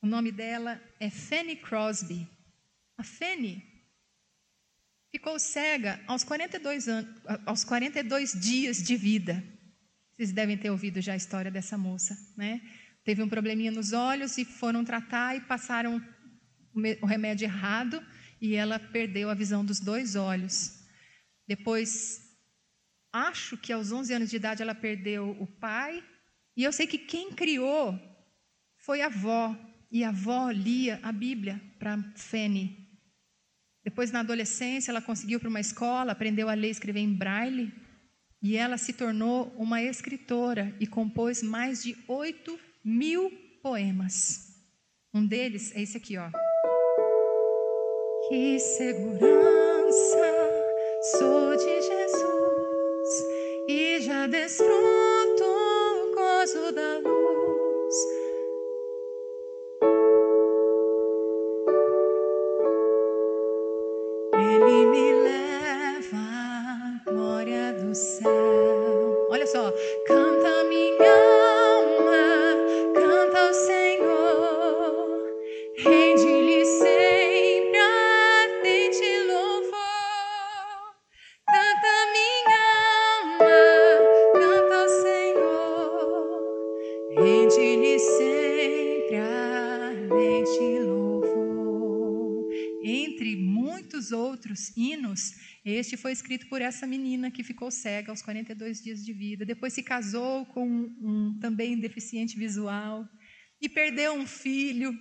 [0.02, 2.26] O nome dela é Fanny Crosby.
[2.98, 3.62] A Fanny
[5.12, 9.44] ficou cega aos 42, anos, aos 42 dias de vida.
[10.14, 12.62] Vocês devem ter ouvido já a história dessa moça, né?
[13.04, 16.02] Teve um probleminha nos olhos e foram tratar e passaram
[17.02, 18.04] o remédio errado
[18.42, 20.80] e ela perdeu a visão dos dois olhos.
[21.48, 22.22] Depois,
[23.12, 26.04] acho que aos 11 anos de idade ela perdeu o pai
[26.56, 27.98] e eu sei que quem criou
[28.78, 29.56] foi a avó,
[29.90, 32.88] e a avó lia a Bíblia para Fanny.
[33.84, 37.74] Depois, na adolescência, ela conseguiu para uma escola, aprendeu a ler e escrever em braille,
[38.42, 43.32] e ela se tornou uma escritora e compôs mais de 8 mil
[43.64, 44.50] poemas.
[45.14, 46.30] Um deles é esse aqui, ó.
[48.30, 49.90] Que segurança
[51.02, 53.10] sou de Jesus
[53.68, 55.19] e já desfruto
[95.80, 99.46] este foi escrito por essa menina que ficou cega aos 42 dias de vida.
[99.46, 103.08] Depois se casou com um também deficiente visual
[103.62, 104.94] e perdeu um filho.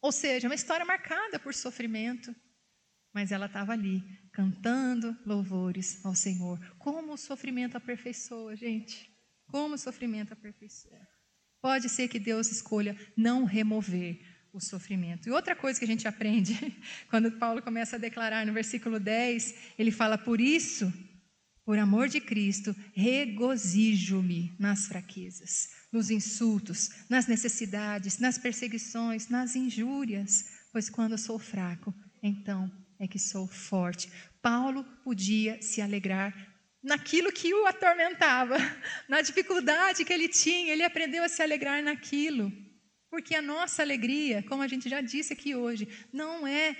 [0.00, 2.34] Ou seja, uma história marcada por sofrimento.
[3.14, 6.58] Mas ela estava ali, cantando louvores ao Senhor.
[6.78, 9.10] Como o sofrimento aperfeiçoa, gente.
[9.46, 11.06] Como o sofrimento aperfeiçoa.
[11.60, 14.18] Pode ser que Deus escolha não remover,
[14.52, 15.28] o sofrimento.
[15.28, 16.76] E outra coisa que a gente aprende,
[17.08, 20.92] quando Paulo começa a declarar no versículo 10, ele fala: Por isso,
[21.64, 30.44] por amor de Cristo, regozijo-me nas fraquezas, nos insultos, nas necessidades, nas perseguições, nas injúrias,
[30.72, 34.10] pois quando sou fraco, então é que sou forte.
[34.42, 36.34] Paulo podia se alegrar
[36.82, 38.56] naquilo que o atormentava,
[39.08, 42.52] na dificuldade que ele tinha, ele aprendeu a se alegrar naquilo.
[43.12, 46.74] Porque a nossa alegria, como a gente já disse aqui hoje, não é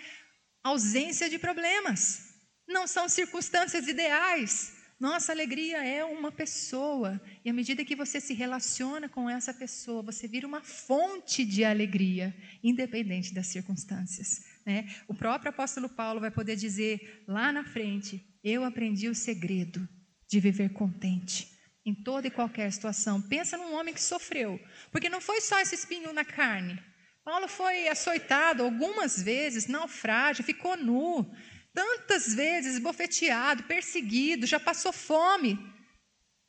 [0.65, 2.33] ausência de problemas,
[2.67, 4.73] não são circunstâncias ideais.
[4.99, 10.01] Nossa alegria é uma pessoa, e à medida que você se relaciona com essa pessoa,
[10.01, 14.43] você vira uma fonte de alegria, independente das circunstâncias.
[14.65, 14.89] Né?
[15.07, 19.87] O próprio apóstolo Paulo vai poder dizer lá na frente: Eu aprendi o segredo
[20.27, 21.52] de viver contente
[21.85, 23.21] em toda e qualquer situação.
[23.21, 26.83] Pensa num homem que sofreu, porque não foi só esse espinho na carne.
[27.25, 31.31] Paulo foi açoitado algumas vezes, naufrágio, ficou nu,
[31.73, 35.59] tantas vezes bofeteado, perseguido, já passou fome.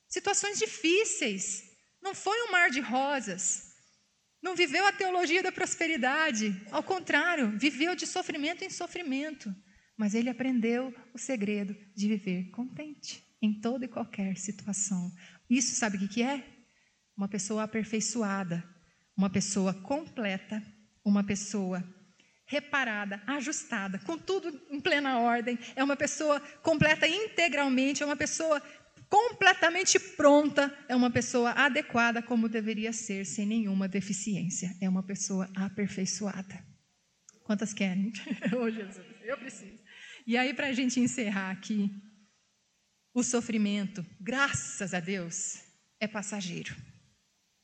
[0.07, 1.63] Situações difíceis.
[2.01, 3.71] Não foi um mar de rosas.
[4.41, 6.59] Não viveu a teologia da prosperidade.
[6.69, 9.53] Ao contrário, viveu de sofrimento em sofrimento.
[9.95, 15.11] Mas ele aprendeu o segredo de viver contente em toda e qualquer situação.
[15.49, 16.41] Isso sabe o que é?
[17.15, 18.63] Uma pessoa aperfeiçoada,
[19.17, 20.63] uma pessoa completa,
[21.03, 21.83] uma pessoa
[22.45, 28.61] reparada, ajustada, com tudo em plena ordem, é uma pessoa completa integralmente, é uma pessoa
[29.09, 35.49] completamente pronta, é uma pessoa adequada como deveria ser, sem nenhuma deficiência, é uma pessoa
[35.53, 36.63] aperfeiçoada.
[37.43, 38.13] Quantas querem?
[38.57, 39.83] oh, Jesus, eu preciso.
[40.25, 41.91] E aí, para a gente encerrar aqui,
[43.13, 45.61] o sofrimento, graças a Deus,
[45.99, 46.75] é passageiro.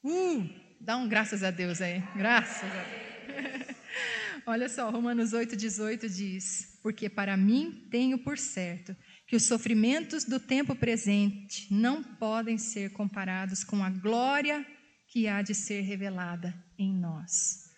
[0.03, 0.47] Uh,
[0.79, 2.01] dá um graças a Deus aí.
[2.15, 3.75] Graças a Deus.
[4.45, 8.95] Olha só, Romanos 8,18 diz: Porque para mim tenho por certo
[9.27, 14.65] que os sofrimentos do tempo presente não podem ser comparados com a glória
[15.07, 17.69] que há de ser revelada em nós.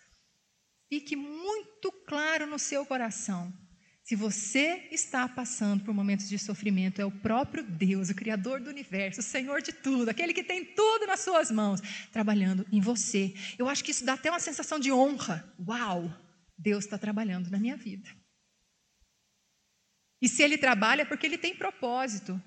[0.88, 3.52] Fique muito claro no seu coração
[4.12, 8.68] se você está passando por momentos de sofrimento, é o próprio Deus, o Criador do
[8.68, 11.80] universo, o Senhor de tudo, aquele que tem tudo nas suas mãos,
[12.12, 13.32] trabalhando em você.
[13.58, 15.50] Eu acho que isso dá até uma sensação de honra.
[15.66, 16.14] Uau!
[16.58, 18.06] Deus está trabalhando na minha vida.
[20.20, 22.38] E se Ele trabalha é porque Ele tem propósito.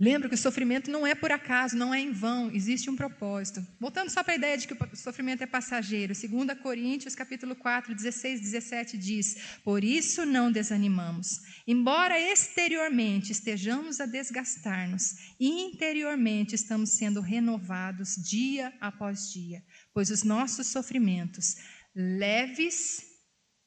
[0.00, 3.66] Lembra que o sofrimento não é por acaso, não é em vão, existe um propósito.
[3.80, 7.92] Voltando só para a ideia de que o sofrimento é passageiro, 2 Coríntios capítulo 4,
[7.96, 17.20] 16, 17 diz: Por isso não desanimamos, embora exteriormente estejamos a desgastar-nos, interiormente estamos sendo
[17.20, 21.56] renovados dia após dia, pois os nossos sofrimentos,
[21.92, 23.02] leves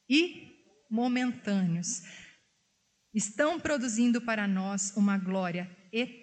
[0.08, 0.50] e
[0.90, 2.00] momentâneos,
[3.12, 6.21] estão produzindo para nós uma glória eterna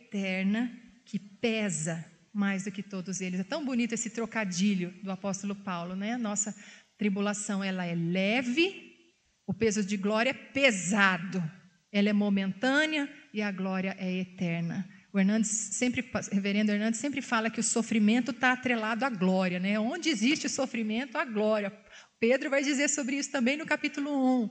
[1.06, 3.40] que pesa mais do que todos eles.
[3.40, 6.18] É tão bonito esse trocadilho do apóstolo Paulo, né?
[6.18, 6.56] Nossa
[6.98, 8.96] tribulação ela é leve,
[9.48, 11.44] o peso de glória é pesado.
[11.92, 14.88] Ela é momentânea e a glória é eterna.
[15.12, 19.60] O Hernandes sempre, o reverendo Hernandes sempre fala que o sofrimento está atrelado à glória,
[19.60, 19.80] né?
[19.80, 21.74] Onde existe sofrimento, há glória.
[22.20, 24.50] Pedro vai dizer sobre isso também no capítulo 1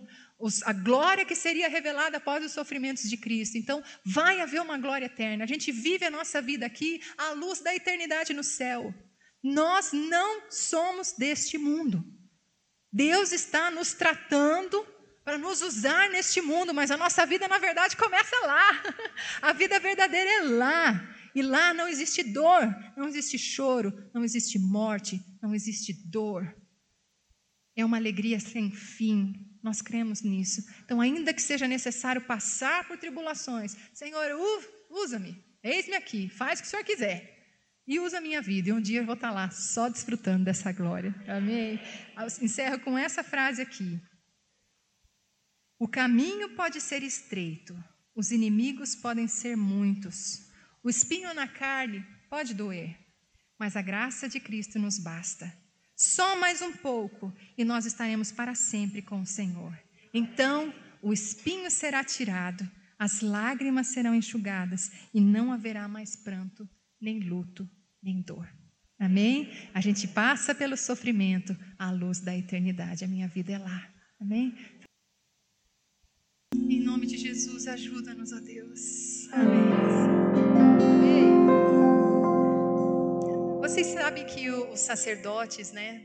[0.65, 3.59] a glória que seria revelada após os sofrimentos de Cristo.
[3.59, 5.45] Então, vai haver uma glória eterna.
[5.45, 8.95] A gente vive a nossa vida aqui à luz da eternidade no céu.
[9.43, 12.05] Nós não somos deste mundo.
[12.93, 14.87] Deus está nos tratando
[15.25, 18.83] para nos usar neste mundo, mas a nossa vida, na verdade, começa lá.
[19.43, 21.15] A vida verdadeira é lá.
[21.35, 22.63] E lá não existe dor,
[22.97, 26.57] não existe choro, não existe morte, não existe dor.
[27.77, 30.67] É uma alegria sem fim, nós cremos nisso.
[30.85, 34.27] Então, ainda que seja necessário passar por tribulações, Senhor,
[34.91, 37.37] usa-me, eis-me aqui, faz o que o Senhor quiser.
[37.87, 40.73] E usa a minha vida, e um dia eu vou estar lá só desfrutando dessa
[40.73, 41.15] glória.
[41.27, 41.81] Amém?
[42.41, 44.01] Encerro com essa frase aqui.
[45.79, 47.73] O caminho pode ser estreito,
[48.15, 50.51] os inimigos podem ser muitos,
[50.83, 52.99] o espinho na carne pode doer,
[53.59, 55.47] mas a graça de Cristo nos basta.
[55.99, 59.77] Só mais um pouco e nós estaremos para sempre com o Senhor.
[60.15, 60.73] Então,
[61.03, 62.65] o espinho será tirado,
[62.97, 66.69] as lágrimas serão enxugadas e não haverá mais pranto,
[67.01, 67.69] nem luto,
[68.01, 68.49] nem dor.
[68.97, 69.51] Amém?
[69.75, 73.05] A gente passa pelo sofrimento à luz da eternidade.
[73.05, 73.93] A minha vida é lá.
[74.21, 74.55] Amém?
[76.55, 79.29] Em nome de Jesus, ajuda-nos, ó Deus.
[79.33, 81.08] Amém.
[83.69, 86.03] Vocês sabem que os sacerdotes, né?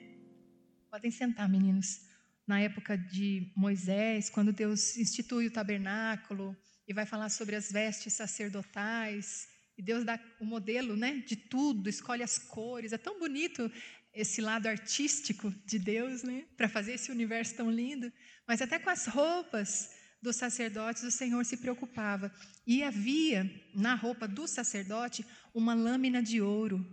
[0.91, 2.01] Podem sentar, meninos.
[2.45, 6.53] Na época de Moisés, quando Deus institui o tabernáculo
[6.85, 9.47] e vai falar sobre as vestes sacerdotais,
[9.77, 12.91] e Deus dá o modelo né, de tudo, escolhe as cores.
[12.91, 13.71] É tão bonito
[14.13, 18.11] esse lado artístico de Deus, né, para fazer esse universo tão lindo.
[18.45, 19.89] Mas até com as roupas
[20.21, 22.29] dos sacerdotes, o Senhor se preocupava.
[22.67, 26.85] E havia na roupa do sacerdote uma lâmina de ouro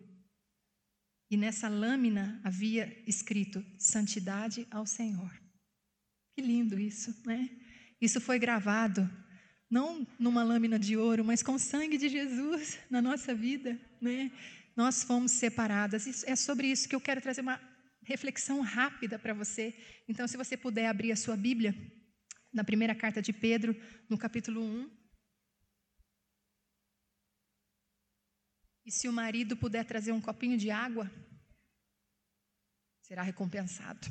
[1.31, 5.31] e nessa lâmina havia escrito: Santidade ao Senhor.
[6.35, 7.49] Que lindo isso, né?
[8.01, 9.09] Isso foi gravado,
[9.71, 14.33] não numa lâmina de ouro, mas com o sangue de Jesus na nossa vida, né?
[14.77, 16.07] Nós fomos separadas.
[16.07, 17.61] Isso, é sobre isso que eu quero trazer uma
[18.03, 19.75] reflexão rápida para você.
[20.09, 21.75] Então, se você puder abrir a sua Bíblia,
[22.53, 23.77] na primeira carta de Pedro,
[24.09, 24.91] no capítulo 1.
[28.85, 31.11] E se o marido puder trazer um copinho de água,
[33.03, 34.09] será recompensado.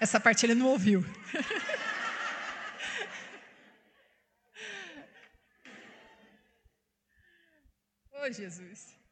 [0.00, 1.02] Essa parte ele não ouviu.
[8.12, 9.03] oh, Jesus.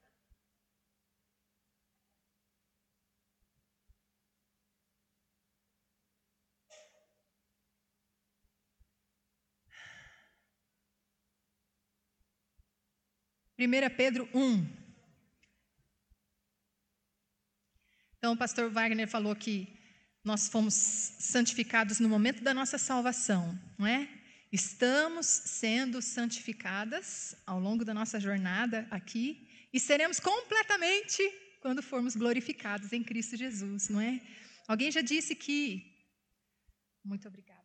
[13.63, 14.67] Primeira Pedro 1,
[18.19, 19.69] Então, o pastor Wagner falou que
[20.25, 24.09] nós fomos santificados no momento da nossa salvação, não é?
[24.51, 31.23] Estamos sendo santificadas ao longo da nossa jornada aqui e seremos completamente
[31.61, 34.21] quando formos glorificados em Cristo Jesus, não é?
[34.67, 35.85] Alguém já disse que.
[37.05, 37.62] Muito obrigada.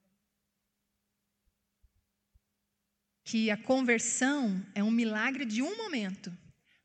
[3.30, 6.32] Que a conversão é um milagre de um momento,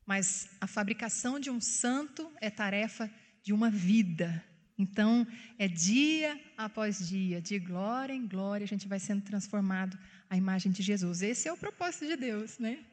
[0.05, 3.09] mas a fabricação de um santo é tarefa
[3.41, 4.43] de uma vida.
[4.77, 5.25] Então,
[5.57, 9.97] é dia após dia, de glória em glória, a gente vai sendo transformado
[10.29, 11.21] à imagem de Jesus.
[11.21, 12.85] Esse é o propósito de Deus, né?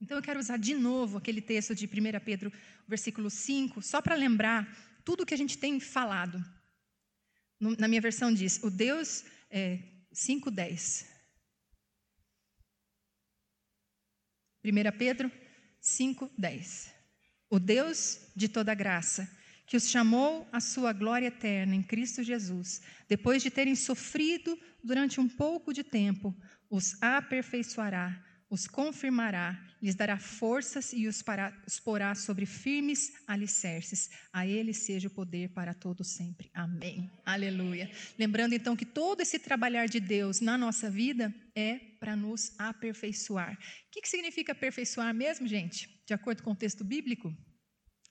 [0.00, 2.52] Então, eu quero usar de novo aquele texto de 1 Pedro,
[2.86, 4.64] versículo 5, só para lembrar
[5.04, 6.38] tudo o que a gente tem falado.
[7.60, 9.78] Na minha versão diz: O Deus, é,
[10.12, 11.06] 5,10.
[14.64, 15.30] 1 Pedro
[15.80, 16.92] 5, 10.
[17.48, 19.30] O Deus de toda graça,
[19.66, 25.20] que os chamou à sua glória eterna em Cristo Jesus, depois de terem sofrido durante
[25.20, 26.34] um pouco de tempo,
[26.68, 31.22] os aperfeiçoará, os confirmará, lhes dará forças e os,
[31.82, 34.08] porá sobre firmes alicerces.
[34.32, 36.48] A Ele seja o poder para todos sempre.
[36.54, 37.10] Amém.
[37.24, 37.90] Aleluia.
[38.16, 43.54] Lembrando então que todo esse trabalhar de Deus na nossa vida é para nos aperfeiçoar.
[43.54, 46.02] O que, que significa aperfeiçoar mesmo, gente?
[46.06, 47.36] De acordo com o texto bíblico?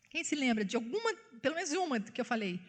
[0.09, 2.59] Quem se lembra de alguma, pelo menos uma que eu falei?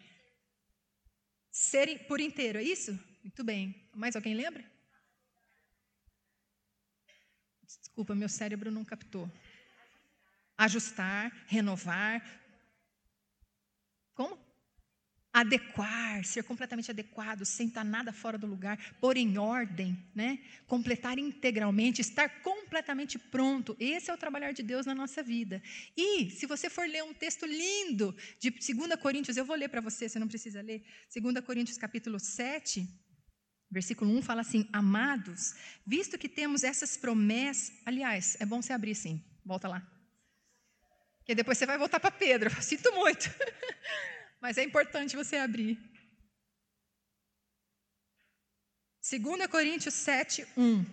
[1.51, 2.97] Ser por inteiro, é isso?
[3.21, 3.89] Muito bem.
[3.93, 4.76] Mais alguém lembra?
[7.97, 9.27] Desculpa, meu cérebro não captou.
[10.55, 12.23] Ajustar, renovar.
[14.13, 14.37] Como?
[15.33, 20.37] Adequar, ser completamente adequado, sem estar nada fora do lugar, pôr em ordem, né?
[20.67, 23.75] completar integralmente, estar completamente pronto.
[23.79, 25.59] Esse é o trabalhar de Deus na nossa vida.
[25.95, 29.81] E, se você for ler um texto lindo de 2 Coríntios, eu vou ler para
[29.81, 30.85] você, você não precisa ler.
[31.11, 32.87] 2 Coríntios capítulo 7,
[33.69, 35.53] Versículo 1 fala assim: Amados,
[35.85, 37.75] visto que temos essas promessas.
[37.85, 39.85] Aliás, é bom você abrir sim, volta lá.
[41.19, 42.49] Porque depois você vai voltar para Pedro.
[42.63, 43.29] Sinto muito.
[44.39, 45.77] Mas é importante você abrir.
[49.01, 50.85] 2 Coríntios 7, 1.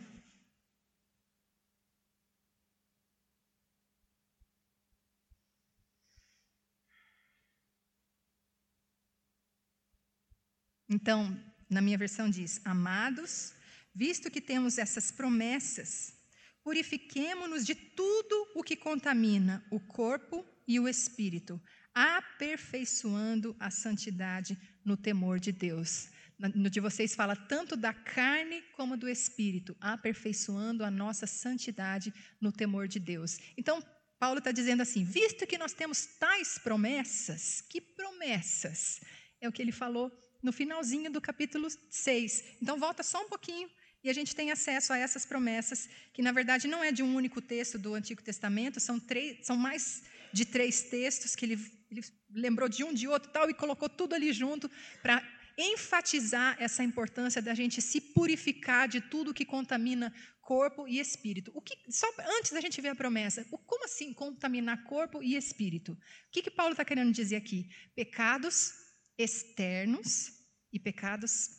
[10.89, 11.37] Então,
[11.75, 13.53] na minha versão diz: Amados,
[13.95, 16.15] visto que temos essas promessas,
[16.63, 21.61] purifiquemo-nos de tudo o que contamina o corpo e o espírito,
[21.93, 26.09] aperfeiçoando a santidade no temor de Deus.
[26.55, 32.51] No de vocês fala tanto da carne como do espírito, aperfeiçoando a nossa santidade no
[32.51, 33.39] temor de Deus.
[33.57, 33.83] Então,
[34.19, 39.01] Paulo está dizendo assim: visto que nós temos tais promessas, que promessas?
[39.41, 40.11] É o que ele falou
[40.45, 42.45] no finalzinho do capítulo 6.
[42.61, 43.69] Então, volta só um pouquinho
[44.05, 47.17] e a gente tem acesso a essas promessas, que na verdade não é de um
[47.17, 51.59] único texto do Antigo Testamento, são, três, são mais de três textos que ele,
[51.91, 54.71] ele lembrou de um, de outro tal, e colocou tudo ali junto
[55.01, 55.27] para
[55.57, 61.51] enfatizar essa importância da gente se purificar de tudo que contamina corpo e espírito.
[61.55, 62.07] O que, só
[62.39, 65.93] antes da gente ver a promessa, como assim contaminar corpo e espírito?
[65.93, 67.71] O que, que Paulo está querendo dizer aqui?
[67.95, 68.84] Pecados
[69.19, 70.33] externos
[70.73, 71.51] e pecados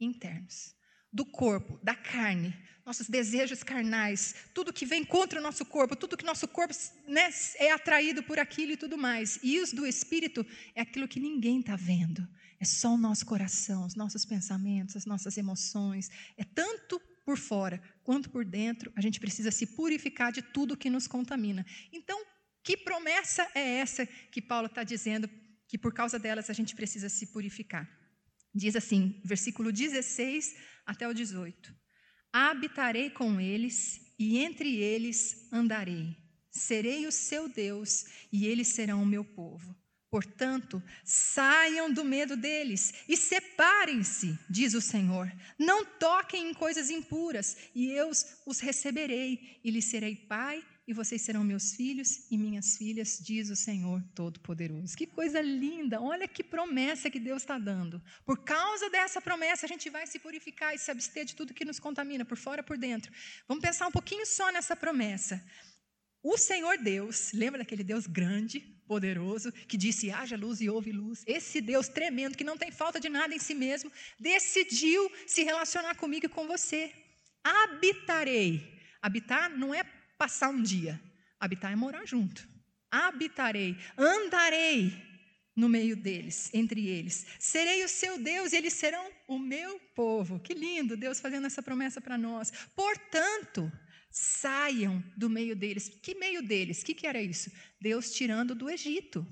[0.00, 0.74] internos.
[1.12, 6.16] Do corpo, da carne, nossos desejos carnais, tudo que vem contra o nosso corpo, tudo
[6.16, 6.74] que nosso corpo
[7.06, 9.38] né, é atraído por aquilo e tudo mais.
[9.42, 12.26] E os do espírito é aquilo que ninguém está vendo.
[12.60, 16.10] É só o nosso coração, os nossos pensamentos, as nossas emoções.
[16.36, 18.92] É tanto por fora quanto por dentro.
[18.94, 21.64] A gente precisa se purificar de tudo que nos contamina.
[21.92, 22.22] Então,
[22.62, 25.28] que promessa é essa que Paulo está dizendo
[25.70, 27.88] que por causa delas a gente precisa se purificar?
[28.52, 31.72] Diz assim, versículo 16 até o 18:
[32.32, 36.16] Habitarei com eles e entre eles andarei.
[36.50, 39.76] Serei o seu Deus e eles serão o meu povo.
[40.10, 45.32] Portanto, saiam do medo deles e separem-se, diz o Senhor.
[45.56, 48.10] Não toquem em coisas impuras, e eu
[48.44, 53.48] os receberei, e lhes serei pai, e vocês serão meus filhos e minhas filhas, diz
[53.48, 54.96] o Senhor Todo-Poderoso.
[54.96, 56.00] Que coisa linda!
[56.00, 58.02] Olha que promessa que Deus está dando.
[58.26, 61.64] Por causa dessa promessa, a gente vai se purificar e se abster de tudo que
[61.64, 63.12] nos contamina, por fora por dentro.
[63.46, 65.40] Vamos pensar um pouquinho só nessa promessa.
[66.22, 71.22] O Senhor Deus, lembra daquele Deus grande, poderoso, que disse: haja luz e houve luz?
[71.24, 75.94] Esse Deus tremendo, que não tem falta de nada em si mesmo, decidiu se relacionar
[75.94, 76.92] comigo e com você.
[77.44, 78.80] Habitarei.
[79.00, 79.82] Habitar não é
[80.22, 81.00] passar um dia,
[81.38, 82.46] habitar é morar junto.
[82.90, 84.92] Habitarei, andarei
[85.56, 87.26] no meio deles, entre eles.
[87.38, 90.38] Serei o seu Deus e eles serão o meu povo.
[90.38, 92.52] Que lindo, Deus fazendo essa promessa para nós.
[92.74, 93.72] Portanto,
[94.10, 95.88] Saiam do meio deles.
[95.88, 96.82] Que meio deles?
[96.82, 97.50] O que, que era isso?
[97.80, 99.24] Deus tirando do Egito.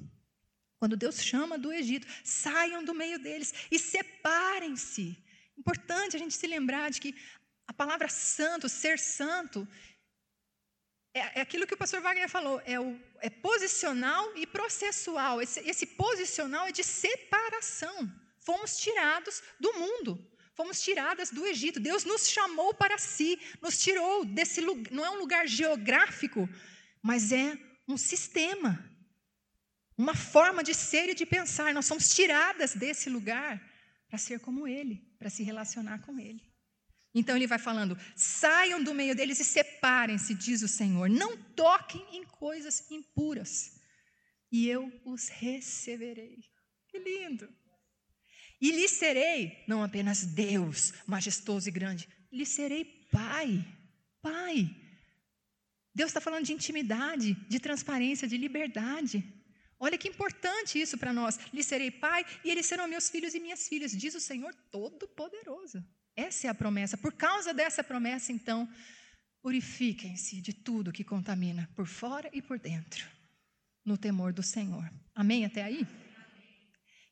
[0.79, 5.19] Quando Deus chama do Egito, saiam do meio deles e separem-se.
[5.59, 7.15] Importante a gente se lembrar de que
[7.67, 9.67] a palavra santo, ser santo,
[11.19, 15.43] é, é aquilo que o pastor Wagner falou, é, o, é posicional e processual.
[15.43, 18.11] Esse, esse posicional é de separação.
[18.41, 20.11] Fomos tirados do mundo.
[20.55, 21.79] Fomos tiradas do Egito.
[21.79, 24.93] Deus nos chamou para si, nos tirou desse lugar.
[24.93, 26.49] Não é um lugar geográfico,
[27.03, 28.85] mas é um sistema,
[29.97, 31.73] uma forma de ser e de pensar.
[31.73, 33.63] Nós somos tiradas desse lugar
[34.09, 36.48] para ser como Ele, para se relacionar com Ele.
[37.15, 41.09] Então ele vai falando: saiam do meio deles e separem-se, diz o Senhor.
[41.09, 43.81] Não toquem em coisas impuras,
[44.51, 46.39] e eu os receberei.
[46.89, 47.49] Que lindo!
[48.61, 53.65] E lhe serei, não apenas Deus, majestoso e grande, lhe serei Pai.
[54.21, 54.69] Pai.
[55.95, 59.25] Deus está falando de intimidade, de transparência, de liberdade.
[59.81, 61.39] Olha que importante isso para nós.
[61.53, 65.83] Lhe serei pai e eles serão meus filhos e minhas filhas, diz o Senhor Todo-Poderoso.
[66.19, 66.99] Essa é a promessa.
[66.99, 68.69] Por causa dessa promessa, então,
[69.41, 73.07] purifiquem-se de tudo que contamina, por fora e por dentro,
[73.85, 74.85] no temor do Senhor.
[75.15, 75.87] Amém até aí?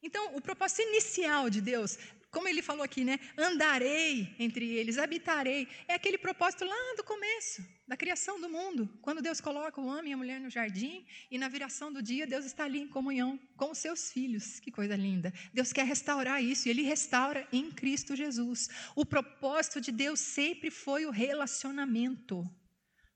[0.03, 1.97] Então, o propósito inicial de Deus,
[2.33, 3.21] como ele falou aqui, né?
[3.39, 5.69] Andarei entre eles, habitarei.
[5.87, 8.89] É aquele propósito lá do começo, da criação do mundo.
[9.01, 12.27] Quando Deus coloca o homem e a mulher no jardim, e na viração do dia,
[12.27, 14.59] Deus está ali em comunhão com os seus filhos.
[14.59, 15.33] Que coisa linda.
[15.53, 18.69] Deus quer restaurar isso, e Ele restaura em Cristo Jesus.
[18.95, 22.45] O propósito de Deus sempre foi o relacionamento.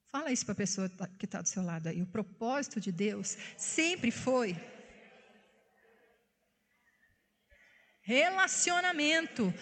[0.06, 2.02] Fala isso para a pessoa que está do seu lado aí.
[2.02, 4.56] O propósito de Deus sempre foi
[8.02, 9.54] Relacionamento.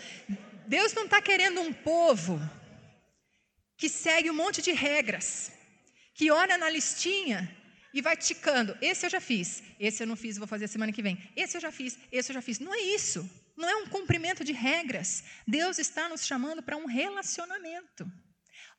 [0.66, 2.40] Deus não está querendo um povo
[3.78, 5.52] que segue um monte de regras,
[6.12, 7.38] que olha na listinha
[7.94, 8.76] e vai ticando.
[8.82, 11.16] Esse eu já fiz, esse eu não fiz, vou fazer semana que vem.
[11.36, 12.58] Esse eu já fiz, esse eu já fiz.
[12.58, 13.20] Não é isso.
[13.56, 15.22] Não é um cumprimento de regras.
[15.46, 18.10] Deus está nos chamando para um relacionamento.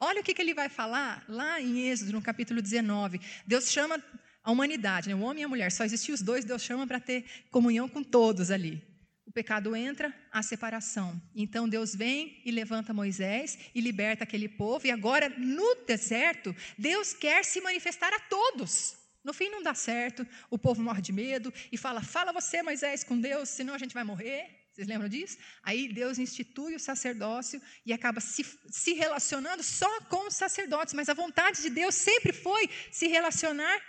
[0.01, 3.19] Olha o que, que ele vai falar lá em Êxodo, no capítulo 19.
[3.47, 4.03] Deus chama
[4.43, 5.15] a humanidade, né?
[5.15, 8.03] o homem e a mulher, só existiam os dois, Deus chama para ter comunhão com
[8.03, 8.81] todos ali
[9.29, 11.21] o pecado entra, a separação.
[11.35, 17.13] Então Deus vem e levanta Moisés e liberta aquele povo, e agora no deserto, Deus
[17.13, 18.97] quer se manifestar a todos.
[19.23, 23.03] No fim não dá certo, o povo morre de medo e fala: Fala você, Moisés,
[23.03, 24.65] com Deus, senão a gente vai morrer.
[24.73, 25.37] Vocês lembram disso?
[25.61, 31.07] Aí Deus institui o sacerdócio e acaba se, se relacionando só com os sacerdotes, mas
[31.07, 33.79] a vontade de Deus sempre foi se relacionar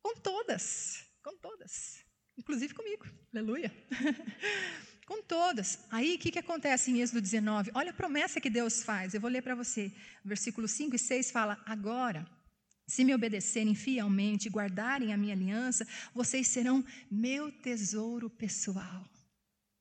[0.00, 2.05] com todas, com todas
[2.36, 3.72] inclusive comigo, aleluia.
[5.06, 5.78] Com todas.
[5.88, 7.70] Aí o que, que acontece em Êxodo 19?
[7.74, 9.14] Olha a promessa que Deus faz.
[9.14, 9.92] Eu vou ler para você.
[10.24, 12.26] Versículos 5 e 6 fala: Agora,
[12.88, 19.04] se me obedecerem fielmente e guardarem a minha aliança, vocês serão meu tesouro pessoal.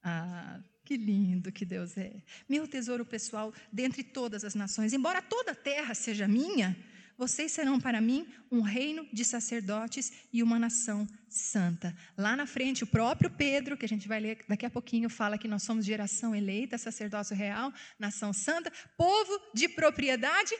[0.03, 2.21] Ah, que lindo que Deus é.
[2.47, 4.93] Meu tesouro pessoal dentre todas as nações.
[4.93, 6.77] Embora toda a terra seja minha,
[7.17, 11.95] vocês serão para mim um reino de sacerdotes e uma nação santa.
[12.17, 15.37] Lá na frente, o próprio Pedro, que a gente vai ler daqui a pouquinho, fala
[15.37, 20.55] que nós somos geração eleita, sacerdócio real, nação santa, povo de propriedade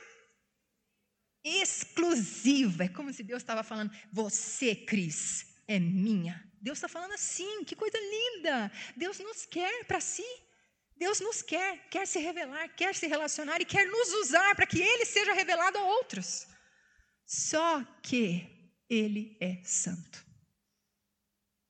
[1.44, 2.84] exclusiva.
[2.84, 6.44] É como se Deus estava falando: você, Cris, é minha.
[6.60, 8.72] Deus está falando assim, que coisa linda.
[8.96, 10.24] Deus nos quer para si.
[10.96, 14.80] Deus nos quer, quer se revelar, quer se relacionar e quer nos usar para que
[14.80, 16.46] Ele seja revelado a outros.
[17.26, 20.24] Só que Ele é santo.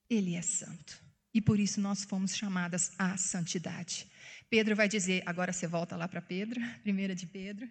[0.08, 1.00] Ele é santo.
[1.34, 4.10] E por isso nós fomos chamadas à santidade.
[4.48, 7.68] Pedro vai dizer, agora você volta lá para Pedro, primeira de Pedro.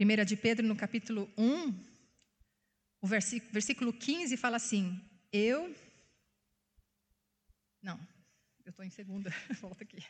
[0.00, 1.74] 1 de Pedro, no capítulo 1,
[3.02, 4.98] o versículo, versículo 15 fala assim:
[5.30, 5.76] Eu.
[7.82, 8.00] Não,
[8.64, 9.30] eu estou em segunda,
[9.60, 10.02] volta aqui.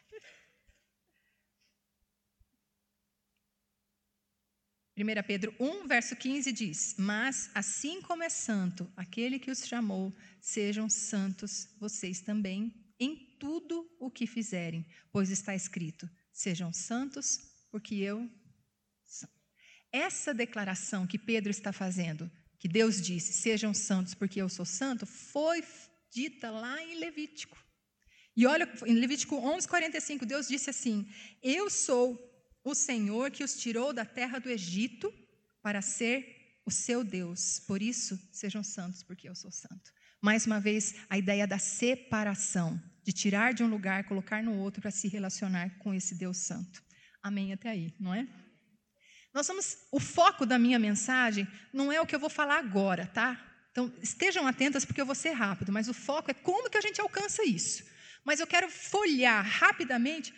[4.96, 10.14] 1 Pedro 1, verso 15 diz: Mas assim como é santo aquele que os chamou,
[10.40, 17.40] sejam santos vocês também em tudo o que fizerem, pois está escrito: Sejam santos,
[17.72, 18.30] porque eu
[19.92, 25.06] essa declaração que Pedro está fazendo, que Deus disse: Sejam santos porque eu sou santo,
[25.06, 25.64] foi
[26.12, 27.58] dita lá em Levítico.
[28.36, 31.08] E olha, em Levítico 11:45, Deus disse assim:
[31.42, 32.18] Eu sou
[32.64, 35.12] o Senhor que os tirou da terra do Egito
[35.62, 37.60] para ser o seu Deus.
[37.66, 39.90] Por isso, sejam santos porque eu sou santo.
[40.20, 44.82] Mais uma vez, a ideia da separação, de tirar de um lugar, colocar no outro
[44.82, 46.82] para se relacionar com esse Deus santo.
[47.22, 48.28] Amém até aí, não é?
[49.32, 53.06] Nós somos, o foco da minha mensagem não é o que eu vou falar agora,
[53.06, 53.40] tá?
[53.70, 56.80] Então, estejam atentas porque eu vou ser rápido, mas o foco é como que a
[56.80, 57.84] gente alcança isso.
[58.24, 60.34] Mas eu quero folhear rapidamente.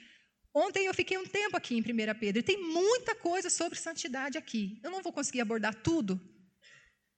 [0.54, 4.36] Ontem eu fiquei um tempo aqui em 1 Pedro e tem muita coisa sobre santidade
[4.36, 4.78] aqui.
[4.82, 6.20] Eu não vou conseguir abordar tudo,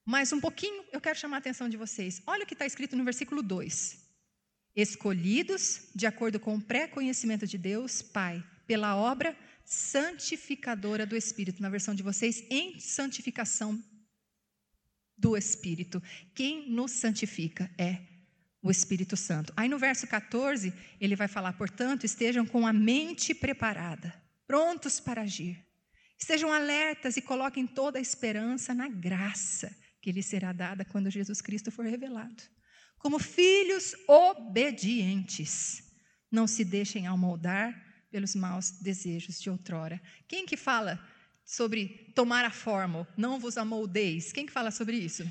[0.04, 2.22] mas um pouquinho eu quero chamar a atenção de vocês.
[2.26, 3.98] Olha o que está escrito no versículo 2:
[4.76, 11.68] Escolhidos de acordo com o pré-conhecimento de Deus, Pai, pela obra santificadora do Espírito, na
[11.68, 13.82] versão de vocês, em santificação
[15.16, 16.02] do Espírito.
[16.34, 17.98] Quem nos santifica é
[18.62, 19.52] o Espírito Santo.
[19.56, 24.14] Aí no verso 14, ele vai falar: portanto, estejam com a mente preparada,
[24.46, 25.64] prontos para agir.
[26.18, 31.40] Estejam alertas e coloquem toda a esperança na graça que lhes será dada quando Jesus
[31.40, 32.42] Cristo for revelado.
[32.98, 35.82] Como filhos obedientes,
[36.30, 37.74] não se deixem amoldar
[38.14, 40.00] pelos maus desejos de outrora.
[40.28, 41.04] Quem que fala
[41.44, 44.32] sobre tomar a forma, não vos amoldeis?
[44.32, 45.28] Quem que fala sobre isso?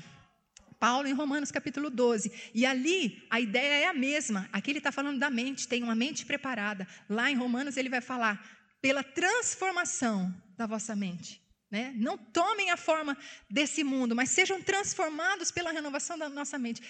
[0.78, 2.30] Paulo em Romanos capítulo 12.
[2.52, 4.50] E ali a ideia é a mesma.
[4.52, 6.86] Aqui ele está falando da mente, tem uma mente preparada.
[7.08, 8.46] Lá em Romanos ele vai falar
[8.82, 11.40] pela transformação da vossa mente.
[11.70, 11.94] Né?
[11.96, 13.16] Não tomem a forma
[13.48, 16.82] desse mundo, mas sejam transformados pela renovação da nossa mente.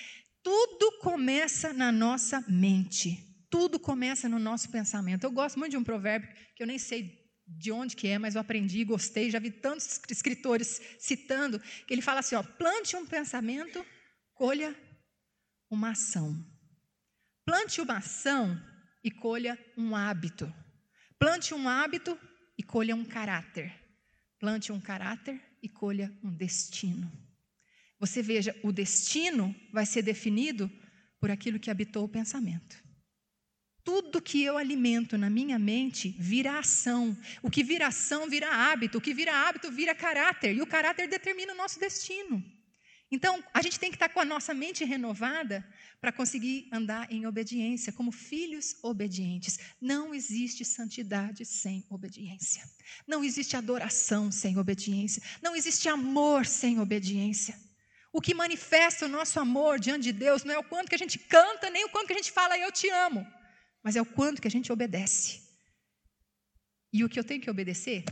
[0.43, 5.23] Tudo começa na nossa mente tudo começa no nosso pensamento.
[5.23, 8.35] Eu gosto muito de um provérbio que eu nem sei de onde que é, mas
[8.35, 13.07] eu aprendi, gostei, já vi tantos escritores citando, que ele fala assim, ó, plante um
[13.07, 13.87] pensamento,
[14.33, 14.75] colha
[15.71, 16.35] uma ação.
[17.45, 18.61] Plante uma ação
[19.05, 20.53] e colha um hábito.
[21.17, 22.19] Plante um hábito
[22.59, 23.73] e colha um caráter.
[24.41, 27.09] Plante um caráter e colha um destino.
[28.01, 30.69] Você veja, o destino vai ser definido
[31.21, 32.84] por aquilo que habitou o pensamento.
[33.85, 37.15] Tudo que eu alimento na minha mente vira ação.
[37.43, 38.97] O que vira ação vira hábito.
[38.97, 40.57] O que vira hábito vira caráter.
[40.57, 42.43] E o caráter determina o nosso destino.
[43.13, 45.63] Então, a gente tem que estar com a nossa mente renovada
[46.01, 49.59] para conseguir andar em obediência, como filhos obedientes.
[49.79, 52.65] Não existe santidade sem obediência.
[53.07, 55.23] Não existe adoração sem obediência.
[55.43, 57.55] Não existe amor sem obediência.
[58.11, 60.99] O que manifesta o nosso amor diante de Deus não é o quanto que a
[60.99, 63.27] gente canta, nem o quanto que a gente fala, eu te amo
[63.85, 65.43] mas é o quanto que a gente obedece.
[66.91, 68.05] E o que eu tenho que obedecer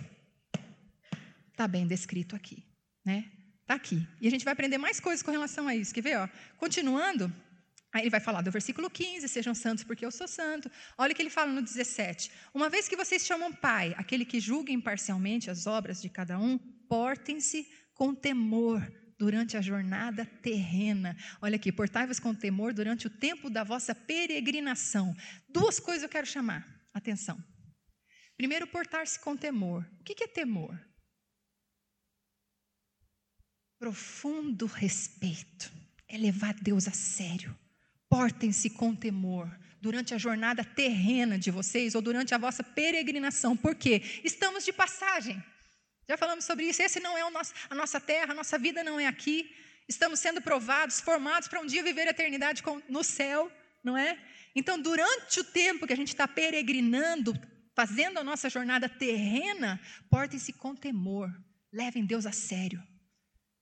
[1.50, 2.62] está bem descrito aqui,
[3.04, 3.32] né?
[3.62, 4.06] Está aqui.
[4.20, 5.94] E a gente vai aprender mais coisas com relação a isso.
[5.94, 6.18] Quer ver?
[6.18, 6.28] Ó?
[6.58, 7.32] Continuando,
[7.92, 10.70] Aí ele vai falar do versículo 15, sejam santos porque eu sou santo.
[10.96, 12.30] Olha o que ele fala no 17.
[12.54, 16.56] Uma vez que vocês chamam pai, aquele que julga imparcialmente as obras de cada um,
[16.88, 18.80] portem-se com temor
[19.22, 21.16] durante a jornada terrena.
[21.40, 25.14] Olha aqui, portai-vos com temor durante o tempo da vossa peregrinação.
[25.48, 27.40] Duas coisas eu quero chamar atenção.
[28.36, 29.88] Primeiro, portar-se com temor.
[30.00, 30.76] O que é temor?
[33.78, 35.72] Profundo respeito.
[36.08, 37.56] É levar Deus a sério
[38.12, 39.48] Portem-se com temor
[39.80, 43.56] durante a jornada terrena de vocês ou durante a vossa peregrinação.
[43.56, 44.02] Por quê?
[44.22, 45.42] Estamos de passagem.
[46.12, 46.82] Já falamos sobre isso.
[46.82, 49.50] Esse não é nosso, a nossa terra, a nossa vida não é aqui.
[49.88, 53.50] Estamos sendo provados, formados para um dia viver a eternidade no céu,
[53.82, 54.18] não é?
[54.54, 57.32] Então, durante o tempo que a gente está peregrinando,
[57.74, 61.30] fazendo a nossa jornada terrena, portem-se com temor.
[61.72, 62.86] Levem Deus a sério.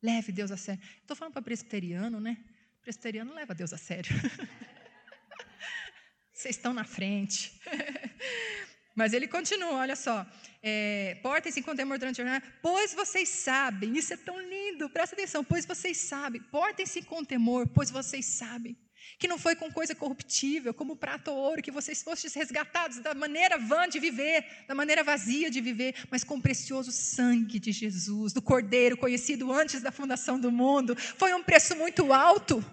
[0.02, 0.82] Leve Deus a sério.
[1.02, 2.36] Estou falando para presbiteriano, né?
[2.82, 4.10] presbiteriano leva Deus a sério.
[6.34, 7.60] Vocês estão na frente.
[8.96, 10.26] Mas ele continua, olha só.
[10.62, 15.16] É, Portem-se com temor durante a jornada, pois vocês sabem, isso é tão lindo, presta
[15.16, 18.76] atenção, pois vocês sabem, portem-se com temor, pois vocês sabem
[19.18, 23.14] que não foi com coisa corruptível, como prata ou ouro, que vocês fostes resgatados da
[23.14, 27.72] maneira vã de viver, da maneira vazia de viver, mas com o precioso sangue de
[27.72, 30.96] Jesus, do Cordeiro conhecido antes da fundação do mundo.
[30.96, 32.64] Foi um preço muito alto.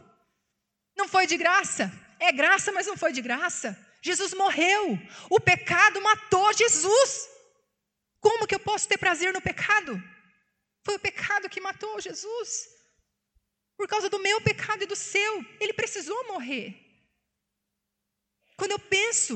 [0.97, 1.91] Não foi de graça.
[2.19, 3.77] É graça, mas não foi de graça.
[4.01, 4.97] Jesus morreu.
[5.29, 7.36] O pecado matou Jesus.
[8.27, 9.91] Como que eu posso ter prazer no pecado?
[10.85, 12.49] Foi o pecado que matou Jesus.
[13.77, 15.33] Por causa do meu pecado e do seu.
[15.61, 16.67] Ele precisou morrer.
[18.57, 19.33] Quando eu penso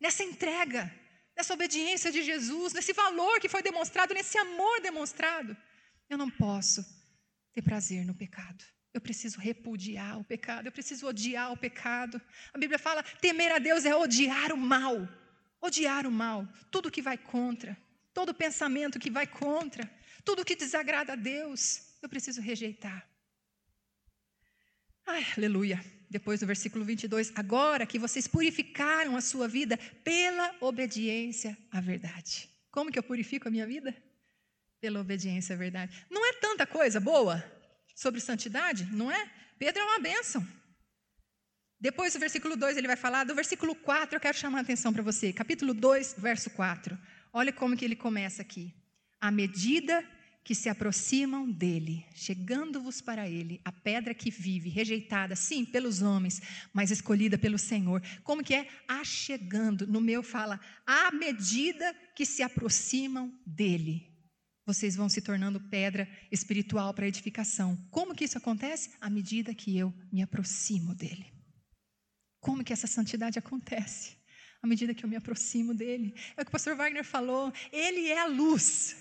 [0.00, 0.82] nessa entrega,
[1.36, 5.56] nessa obediência de Jesus, nesse valor que foi demonstrado, nesse amor demonstrado,
[6.10, 6.84] eu não posso
[7.52, 8.64] ter prazer no pecado.
[8.92, 12.20] Eu preciso repudiar o pecado, eu preciso odiar o pecado.
[12.52, 14.96] A Bíblia fala: temer a Deus é odiar o mal.
[15.60, 17.74] Odiar o mal, tudo que vai contra,
[18.14, 19.90] todo pensamento que vai contra,
[20.24, 23.06] tudo que desagrada a Deus, eu preciso rejeitar.
[25.04, 25.84] Ai, aleluia.
[26.08, 32.48] Depois do versículo 22, agora que vocês purificaram a sua vida pela obediência à verdade.
[32.70, 33.94] Como que eu purifico a minha vida?
[34.80, 36.06] Pela obediência à verdade.
[36.08, 37.44] Não é tanta coisa boa
[37.96, 39.30] sobre santidade, não é?
[39.58, 40.46] Pedro é uma bênção.
[41.80, 44.92] Depois do versículo 2 ele vai falar, do versículo 4 eu quero chamar a atenção
[44.92, 45.32] para você.
[45.32, 46.96] Capítulo 2, verso 4.
[47.36, 48.72] Olha como que ele começa aqui.
[49.20, 50.08] À medida
[50.44, 56.40] que se aproximam dele, chegando-vos para ele, a pedra que vive, rejeitada, sim, pelos homens,
[56.72, 58.00] mas escolhida pelo Senhor.
[58.22, 58.68] Como que é?
[58.86, 59.84] Achegando.
[59.84, 64.14] No meu fala, à medida que se aproximam dele,
[64.64, 67.76] vocês vão se tornando pedra espiritual para edificação.
[67.90, 68.90] Como que isso acontece?
[69.00, 71.32] À medida que eu me aproximo dele.
[72.38, 74.23] Como que essa santidade acontece?
[74.64, 76.14] À medida que eu me aproximo dele.
[76.34, 78.96] É o que o pastor Wagner falou, ele é a luz.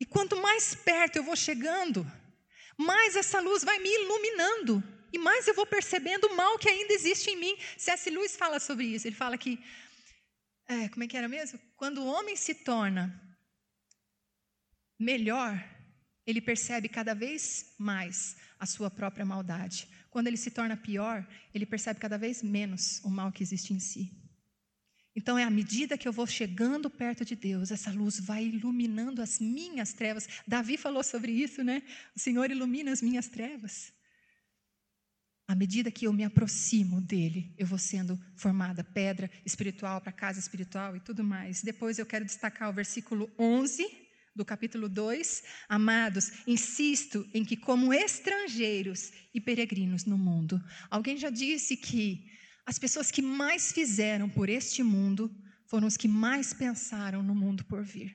[0.00, 2.10] E quanto mais perto eu vou chegando,
[2.74, 4.82] mais essa luz vai me iluminando.
[5.12, 7.58] E mais eu vou percebendo o mal que ainda existe em mim.
[7.76, 8.08] C.S.
[8.08, 9.06] Lewis fala sobre isso.
[9.06, 9.62] Ele fala que,
[10.66, 11.60] é, como é que era mesmo?
[11.76, 13.04] Quando o homem se torna
[14.98, 15.62] melhor,
[16.26, 19.86] ele percebe cada vez mais a sua própria maldade.
[20.08, 23.78] Quando ele se torna pior, ele percebe cada vez menos o mal que existe em
[23.78, 24.26] si.
[25.18, 29.20] Então, é à medida que eu vou chegando perto de Deus, essa luz vai iluminando
[29.20, 30.28] as minhas trevas.
[30.46, 31.82] Davi falou sobre isso, né?
[32.14, 33.92] O Senhor ilumina as minhas trevas.
[35.48, 40.38] À medida que eu me aproximo dele, eu vou sendo formada pedra espiritual para casa
[40.38, 41.64] espiritual e tudo mais.
[41.64, 43.84] Depois eu quero destacar o versículo 11
[44.36, 45.42] do capítulo 2.
[45.68, 52.37] Amados, insisto em que, como estrangeiros e peregrinos no mundo, alguém já disse que
[52.68, 57.64] as pessoas que mais fizeram por este mundo foram os que mais pensaram no mundo
[57.64, 58.14] por vir.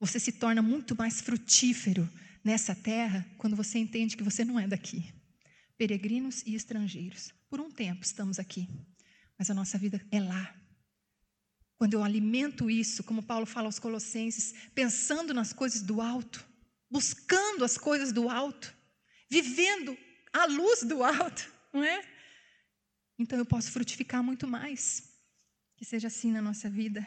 [0.00, 2.10] Você se torna muito mais frutífero
[2.42, 5.14] nessa terra quando você entende que você não é daqui.
[5.78, 7.32] Peregrinos e estrangeiros.
[7.48, 8.68] Por um tempo estamos aqui,
[9.38, 10.52] mas a nossa vida é lá.
[11.76, 16.44] Quando eu alimento isso, como Paulo fala aos Colossenses, pensando nas coisas do alto,
[16.90, 18.74] buscando as coisas do alto,
[19.30, 19.96] vivendo
[20.32, 22.13] a luz do alto, não é?
[23.18, 25.12] Então eu posso frutificar muito mais.
[25.76, 27.06] Que seja assim na nossa vida.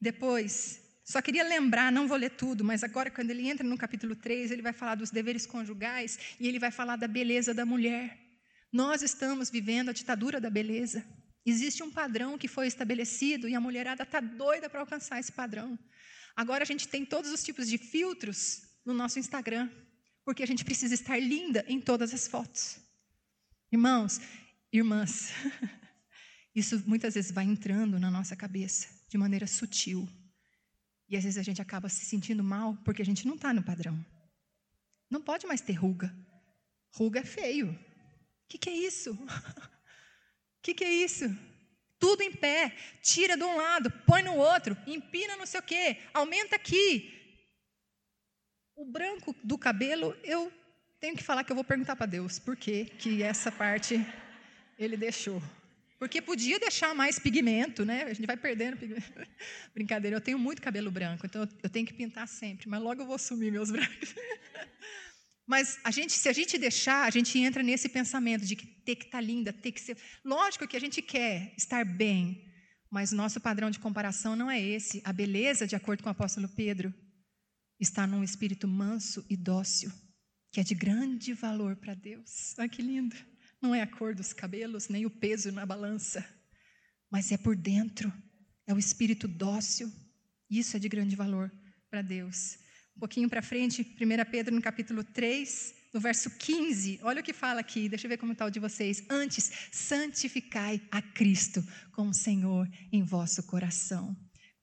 [0.00, 4.16] Depois, só queria lembrar, não vou ler tudo, mas agora, quando ele entra no capítulo
[4.16, 8.18] 3, ele vai falar dos deveres conjugais e ele vai falar da beleza da mulher.
[8.72, 11.06] Nós estamos vivendo a ditadura da beleza.
[11.44, 15.78] Existe um padrão que foi estabelecido e a mulherada está doida para alcançar esse padrão.
[16.34, 19.70] Agora a gente tem todos os tipos de filtros no nosso Instagram,
[20.24, 22.78] porque a gente precisa estar linda em todas as fotos.
[23.70, 24.20] Irmãos,
[24.78, 25.32] irmãs,
[26.54, 30.08] isso muitas vezes vai entrando na nossa cabeça de maneira sutil.
[31.08, 33.62] E às vezes a gente acaba se sentindo mal porque a gente não está no
[33.62, 34.04] padrão.
[35.10, 36.14] Não pode mais ter ruga.
[36.92, 37.70] Ruga é feio.
[37.72, 39.12] O que, que é isso?
[39.12, 39.26] O
[40.62, 41.24] que, que é isso?
[41.98, 45.98] Tudo em pé, tira de um lado, põe no outro, empina não sei o quê,
[46.12, 47.12] aumenta aqui.
[48.74, 50.52] O branco do cabelo, eu
[51.00, 54.04] tenho que falar que eu vou perguntar para Deus por que, que essa parte
[54.78, 55.42] ele deixou.
[55.98, 58.04] Porque podia deixar mais pigmento, né?
[58.04, 59.12] A gente vai perdendo pigmento.
[59.74, 63.06] Brincadeira, eu tenho muito cabelo branco, então eu tenho que pintar sempre, mas logo eu
[63.06, 64.14] vou sumir meus brancos.
[65.48, 68.96] Mas a gente, se a gente deixar, a gente entra nesse pensamento de que ter
[68.96, 69.96] que estar tá linda, ter que ser.
[70.24, 72.52] Lógico que a gente quer estar bem,
[72.90, 75.00] mas nosso padrão de comparação não é esse.
[75.04, 76.92] A beleza, de acordo com o apóstolo Pedro,
[77.78, 79.92] está num espírito manso e dócil,
[80.50, 82.52] que é de grande valor para Deus.
[82.58, 83.14] Olha que lindo.
[83.60, 86.24] Não é a cor dos cabelos, nem o peso na balança,
[87.10, 88.12] mas é por dentro.
[88.66, 89.90] É o espírito dócil.
[90.50, 91.52] Isso é de grande valor
[91.90, 92.58] para Deus.
[92.96, 97.32] Um pouquinho para frente, 1 Pedro no capítulo 3, no verso 15, olha o que
[97.32, 99.04] fala aqui, deixa eu ver como está o de vocês.
[99.08, 104.16] Antes, santificai a Cristo como Senhor em vosso coração.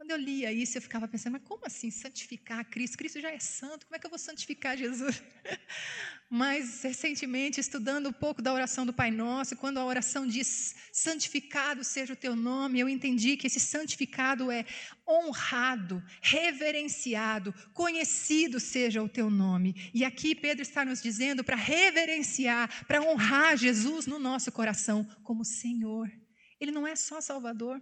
[0.04, 2.98] Quando eu lia isso, eu ficava pensando, mas como assim santificar Cristo?
[2.98, 5.24] Cristo já é santo, como é que eu vou santificar Jesus?
[6.30, 11.86] Mas, recentemente, estudando um pouco da oração do Pai Nosso, quando a oração diz santificado
[11.86, 14.66] seja o teu nome, eu entendi que esse santificado é
[15.08, 19.90] honrado, reverenciado, conhecido seja o teu nome.
[19.94, 25.46] E aqui Pedro está nos dizendo para reverenciar, para honrar Jesus no nosso coração como
[25.46, 26.12] Senhor.
[26.60, 27.82] Ele não é só Salvador,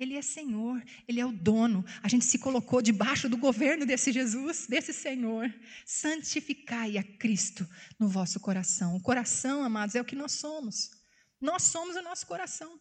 [0.00, 1.84] ele é Senhor, Ele é o dono.
[2.02, 5.54] A gente se colocou debaixo do governo desse Jesus, desse Senhor.
[5.84, 8.96] Santificai a Cristo no vosso coração.
[8.96, 10.90] O coração, amados, é o que nós somos.
[11.38, 12.80] Nós somos o nosso coração.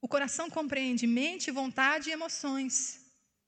[0.00, 2.98] O coração compreende mente, vontade e emoções.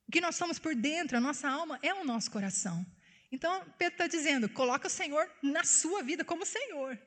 [0.07, 2.85] O que nós somos por dentro, a nossa alma, é o nosso coração.
[3.31, 7.01] Então, Pedro está dizendo: coloca o Senhor na sua vida como Senhor,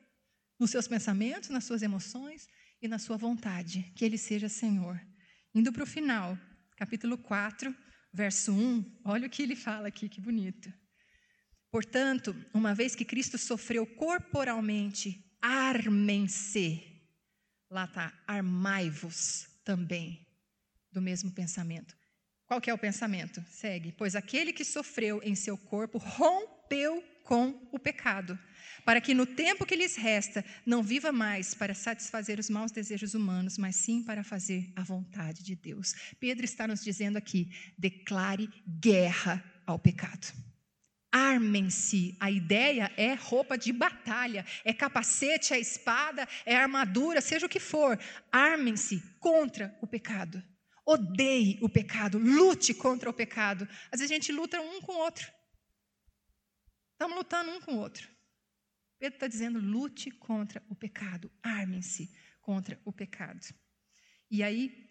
[0.58, 2.48] nos seus pensamentos, nas suas emoções,
[2.86, 5.00] e na sua vontade, que Ele seja Senhor.
[5.54, 6.38] Indo para o final,
[6.76, 7.74] capítulo 4,
[8.12, 10.72] verso 1, olha o que ele fala aqui, que bonito.
[11.70, 16.82] Portanto, uma vez que Cristo sofreu corporalmente, armem-se.
[17.70, 20.26] Lá está, armai-vos também
[20.90, 21.94] do mesmo pensamento.
[22.46, 23.44] Qual que é o pensamento?
[23.50, 23.92] Segue.
[23.92, 28.38] Pois aquele que sofreu em seu corpo rompeu com o pecado
[28.86, 33.14] para que no tempo que lhes resta não viva mais para satisfazer os maus desejos
[33.14, 35.92] humanos, mas sim para fazer a vontade de Deus.
[36.20, 38.48] Pedro está nos dizendo aqui: declare
[38.80, 40.32] guerra ao pecado.
[41.10, 42.16] Armem-se.
[42.20, 47.58] A ideia é roupa de batalha, é capacete, é espada, é armadura, seja o que
[47.58, 47.98] for.
[48.30, 50.40] Armem-se contra o pecado.
[50.84, 53.66] Odeie o pecado, lute contra o pecado.
[53.90, 55.35] Às vezes a gente luta um com o outro.
[56.96, 58.08] Estamos lutando um com o outro.
[58.98, 63.46] Pedro está dizendo: lute contra o pecado, armem-se contra o pecado.
[64.30, 64.88] E aí,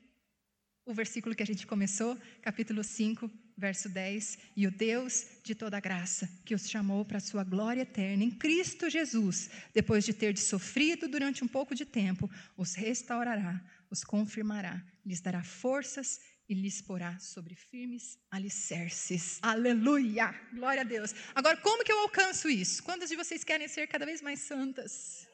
[0.86, 3.28] o versículo que a gente começou, capítulo 5,
[3.58, 7.82] verso 10: E o Deus de toda graça, que os chamou para a sua glória
[7.82, 13.60] eterna em Cristo Jesus, depois de ter sofrido durante um pouco de tempo, os restaurará,
[13.90, 19.40] os confirmará, lhes dará forças e lhes porá sobre firmes alicerces.
[19.42, 20.34] Aleluia!
[20.54, 21.14] Glória a Deus.
[21.34, 22.84] Agora, como que eu alcanço isso?
[22.84, 25.28] Quantas de vocês querem ser cada vez mais santas?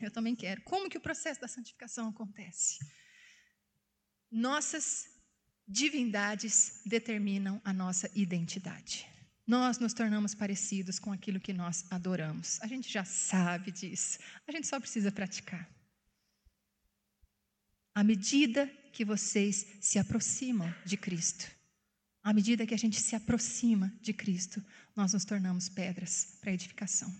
[0.00, 0.62] Eu também quero.
[0.62, 2.78] Como que o processo da santificação acontece?
[4.30, 5.08] Nossas
[5.66, 9.08] divindades determinam a nossa identidade.
[9.46, 12.60] Nós nos tornamos parecidos com aquilo que nós adoramos.
[12.62, 14.18] A gente já sabe disso.
[14.46, 15.68] A gente só precisa praticar.
[17.94, 21.50] À medida que vocês se aproximam de Cristo.
[22.22, 24.64] À medida que a gente se aproxima de Cristo,
[24.96, 27.12] nós nos tornamos pedras para edificação.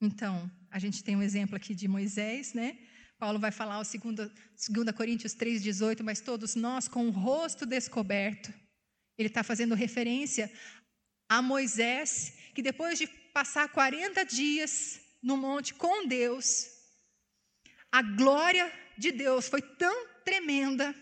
[0.00, 2.78] Então, a gente tem um exemplo aqui de Moisés, né?
[3.18, 8.52] Paulo vai falar o 2 Coríntios 3,18, mas todos nós com o rosto descoberto.
[9.16, 10.52] Ele está fazendo referência
[11.28, 16.66] a Moisés, que depois de passar 40 dias no monte com Deus,
[17.90, 20.94] a glória de Deus foi tão tremenda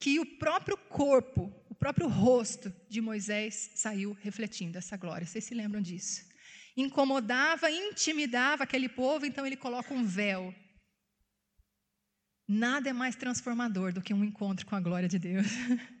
[0.00, 5.26] que o próprio corpo, o próprio rosto de Moisés saiu refletindo essa glória.
[5.26, 6.22] Vocês se lembram disso?
[6.76, 10.54] Incomodava, intimidava aquele povo, então ele coloca um véu.
[12.46, 15.46] Nada é mais transformador do que um encontro com a glória de Deus.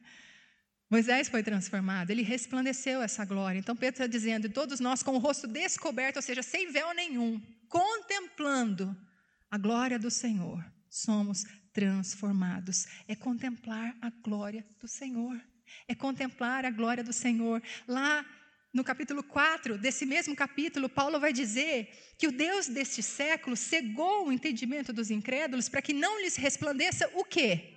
[0.90, 3.58] Moisés foi transformado, ele resplandeceu essa glória.
[3.58, 7.42] Então Pedro está dizendo, todos nós com o rosto descoberto, ou seja, sem véu nenhum,
[7.68, 8.96] contemplando
[9.50, 11.44] a glória do Senhor, somos
[11.78, 12.86] transformados.
[13.06, 15.40] É contemplar a glória do Senhor.
[15.86, 17.62] É contemplar a glória do Senhor.
[17.86, 18.26] Lá
[18.74, 24.26] no capítulo 4 desse mesmo capítulo, Paulo vai dizer que o Deus deste século cegou
[24.26, 27.74] o entendimento dos incrédulos para que não lhes resplandeça o quê?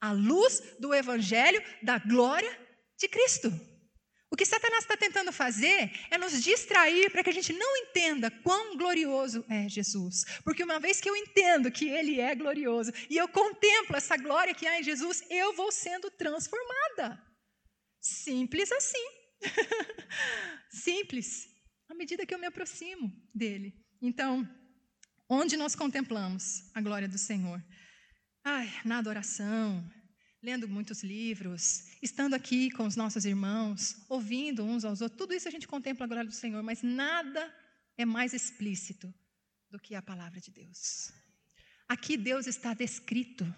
[0.00, 2.50] a luz do evangelho da glória
[2.96, 3.52] de Cristo.
[4.30, 8.30] O que Satanás está tentando fazer é nos distrair para que a gente não entenda
[8.30, 10.24] quão glorioso é Jesus.
[10.44, 14.54] Porque uma vez que eu entendo que Ele é glorioso e eu contemplo essa glória
[14.54, 17.22] que há em Jesus, eu vou sendo transformada.
[18.00, 19.06] Simples assim.
[20.70, 21.48] Simples.
[21.88, 23.74] À medida que eu me aproximo dele.
[24.00, 24.46] Então,
[25.28, 27.64] onde nós contemplamos a glória do Senhor?
[28.44, 29.90] Ai, na adoração,
[30.42, 35.48] lendo muitos livros, estando aqui com os nossos irmãos, ouvindo uns aos outros, tudo isso
[35.48, 37.52] a gente contempla a glória do Senhor, mas nada
[37.96, 39.12] é mais explícito
[39.70, 41.12] do que a palavra de Deus.
[41.88, 43.52] Aqui Deus está descrito,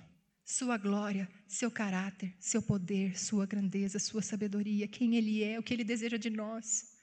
[0.45, 5.74] sua glória, seu caráter, seu poder, sua grandeza, sua sabedoria, quem Ele é, o que
[5.74, 6.99] Ele deseja de nós.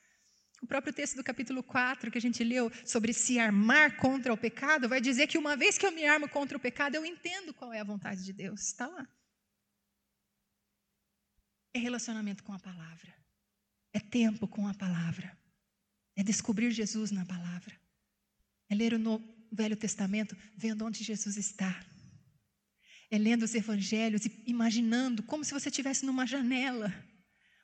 [0.62, 4.38] O próprio texto do capítulo 4 que a gente leu sobre se armar contra o
[4.38, 7.54] pecado, vai dizer que uma vez que eu me armo contra o pecado, eu entendo
[7.54, 8.62] qual é a vontade de Deus.
[8.62, 9.08] Está lá.
[11.74, 13.14] É relacionamento com a palavra.
[13.94, 15.38] É tempo com a palavra.
[16.16, 17.76] É descobrir Jesus na palavra.
[18.70, 21.86] É ler o Velho Testamento vendo onde Jesus está.
[23.10, 26.94] É lendo os evangelhos e imaginando como se você estivesse numa janela,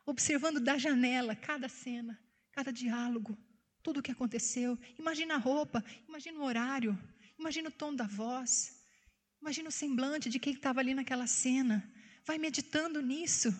[0.06, 2.18] observando da janela cada cena
[2.54, 3.36] cada diálogo,
[3.82, 4.80] tudo o que aconteceu.
[4.97, 6.97] Imagina a roupa, imagina o horário,
[7.38, 8.80] imagina o tom da voz,
[9.41, 11.84] imagina o semblante de quem estava ali naquela cena.
[12.26, 13.51] Vai meditando nisso.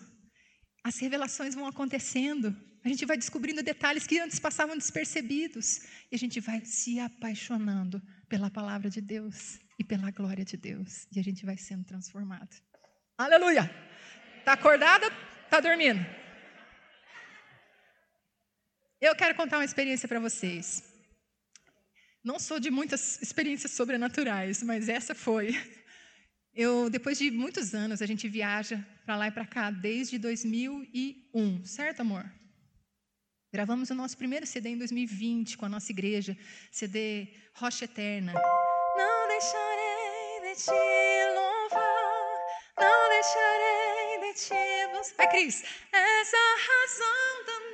[0.84, 2.54] As revelações vão acontecendo.
[2.84, 5.80] A gente vai descobrindo detalhes que antes passavam despercebidos.
[6.12, 11.06] E a gente vai se apaixonando pela palavra de Deus e pela glória de Deus.
[11.10, 12.54] E a gente vai sendo transformado.
[13.16, 13.64] Aleluia!
[14.40, 15.06] Está acordada?
[15.44, 16.04] Está dormindo?
[19.00, 20.82] Eu quero contar uma experiência para vocês.
[22.22, 25.48] Não sou de muitas experiências sobrenaturais, mas essa foi.
[26.56, 31.64] Eu, depois de muitos anos, a gente viaja para lá e para cá desde 2001,
[31.64, 32.24] certo, amor?
[33.52, 36.36] Gravamos o nosso primeiro CD em 2020 com a nossa igreja,
[36.70, 38.32] CD Rocha Eterna.
[38.32, 40.70] Não deixarei de te
[41.34, 42.38] louvar,
[42.78, 45.24] não deixarei de te buscar.
[45.24, 45.64] Vai, Cris.
[45.92, 46.36] Essa
[46.68, 47.64] razão da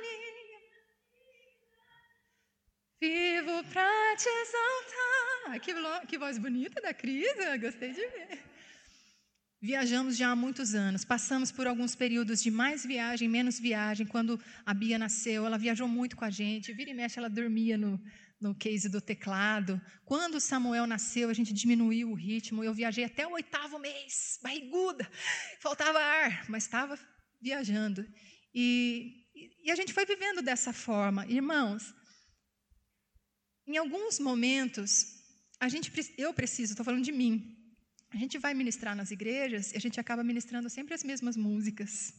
[3.01, 5.59] Vivo para te exaltar.
[5.59, 8.50] Que, que voz bonita da Cris, gostei de ver.
[9.63, 14.07] Viajamos já há muitos anos, passamos por alguns períodos de mais viagem, menos viagem.
[14.07, 16.73] Quando a Bia nasceu, ela viajou muito com a gente.
[16.73, 18.01] Vira e mexe, ela dormia no,
[18.39, 19.79] no case do teclado.
[20.03, 22.63] Quando Samuel nasceu, a gente diminuiu o ritmo.
[22.63, 25.07] Eu viajei até o oitavo mês, barriguda,
[25.59, 26.97] faltava ar, mas estava
[27.39, 28.03] viajando.
[28.55, 29.27] E,
[29.63, 31.27] e a gente foi vivendo dessa forma.
[31.27, 31.93] Irmãos,
[33.67, 35.05] em alguns momentos,
[35.59, 37.60] a gente, eu preciso, estou falando de mim,
[38.13, 42.13] a gente vai ministrar nas igrejas e a gente acaba ministrando sempre as mesmas músicas,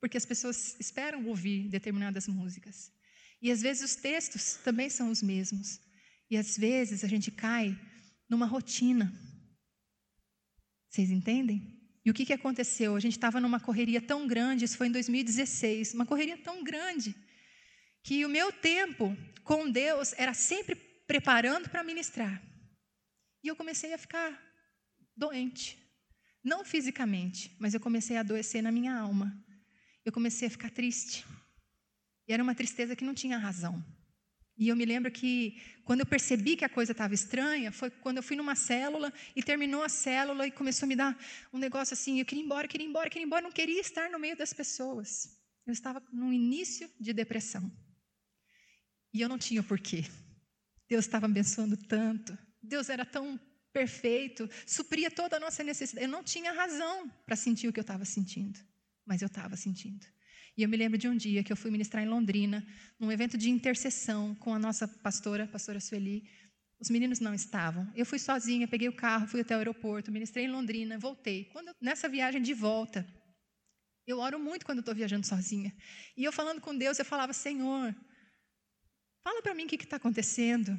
[0.00, 2.92] porque as pessoas esperam ouvir determinadas músicas.
[3.40, 5.80] E às vezes os textos também são os mesmos.
[6.28, 7.78] E às vezes a gente cai
[8.28, 9.12] numa rotina.
[10.90, 11.76] Vocês entendem?
[12.04, 12.96] E o que, que aconteceu?
[12.96, 17.14] A gente estava numa correria tão grande, isso foi em 2016, uma correria tão grande,
[18.02, 20.74] que o meu tempo com Deus era sempre
[21.06, 22.42] preparando para ministrar.
[23.42, 24.45] E eu comecei a ficar
[25.16, 25.78] doente.
[26.42, 29.36] Não fisicamente, mas eu comecei a adoecer na minha alma.
[30.04, 31.24] Eu comecei a ficar triste.
[32.28, 33.84] E era uma tristeza que não tinha razão.
[34.58, 38.16] E eu me lembro que quando eu percebi que a coisa estava estranha, foi quando
[38.18, 41.18] eu fui numa célula e terminou a célula e começou a me dar
[41.52, 43.80] um negócio assim, eu queria ir embora, queria ir embora, queria ir embora, não queria
[43.80, 45.36] estar no meio das pessoas.
[45.66, 47.70] Eu estava no início de depressão.
[49.12, 50.04] E eu não tinha porquê.
[50.88, 52.36] Deus estava abençoando tanto.
[52.62, 53.38] Deus era tão
[53.76, 56.06] perfeito, supria toda a nossa necessidade.
[56.06, 58.58] Eu não tinha razão para sentir o que eu estava sentindo,
[59.04, 60.06] mas eu estava sentindo.
[60.56, 62.66] E eu me lembro de um dia que eu fui ministrar em Londrina,
[62.98, 66.24] num evento de intercessão com a nossa pastora, a pastora Sueli.
[66.80, 67.86] Os meninos não estavam.
[67.94, 71.44] Eu fui sozinha, peguei o carro, fui até o aeroporto, ministrei em Londrina, voltei.
[71.52, 73.06] Quando nessa viagem de volta,
[74.06, 75.70] eu oro muito quando estou viajando sozinha.
[76.16, 77.94] E eu falando com Deus, eu falava: Senhor,
[79.26, 80.78] Fala para mim o que está acontecendo.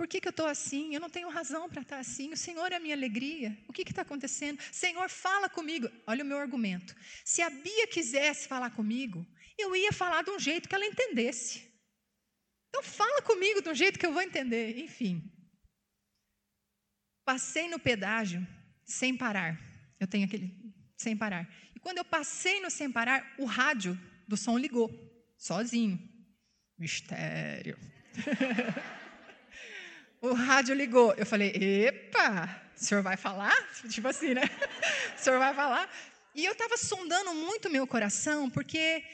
[0.00, 0.94] Por que, que eu estou assim?
[0.94, 2.32] Eu não tenho razão para estar assim.
[2.32, 3.54] O Senhor é a minha alegria.
[3.68, 4.58] O que está acontecendo?
[4.72, 5.90] Senhor, fala comigo.
[6.06, 6.96] Olha o meu argumento.
[7.22, 9.26] Se a Bia quisesse falar comigo,
[9.58, 11.70] eu ia falar de um jeito que ela entendesse.
[12.70, 14.78] Então, fala comigo de um jeito que eu vou entender.
[14.78, 15.22] Enfim.
[17.22, 18.40] Passei no pedágio
[18.86, 19.60] sem parar.
[20.00, 20.50] Eu tenho aquele
[20.96, 21.46] sem parar.
[21.76, 24.88] E quando eu passei no sem parar, o rádio do som ligou,
[25.36, 26.00] sozinho.
[26.78, 27.76] Mistério.
[30.20, 31.14] o rádio ligou.
[31.14, 33.56] Eu falei, epa, o senhor vai falar?
[33.88, 34.42] Tipo assim, né?
[35.16, 35.90] O senhor vai falar?
[36.34, 39.04] E eu estava sondando muito meu coração, porque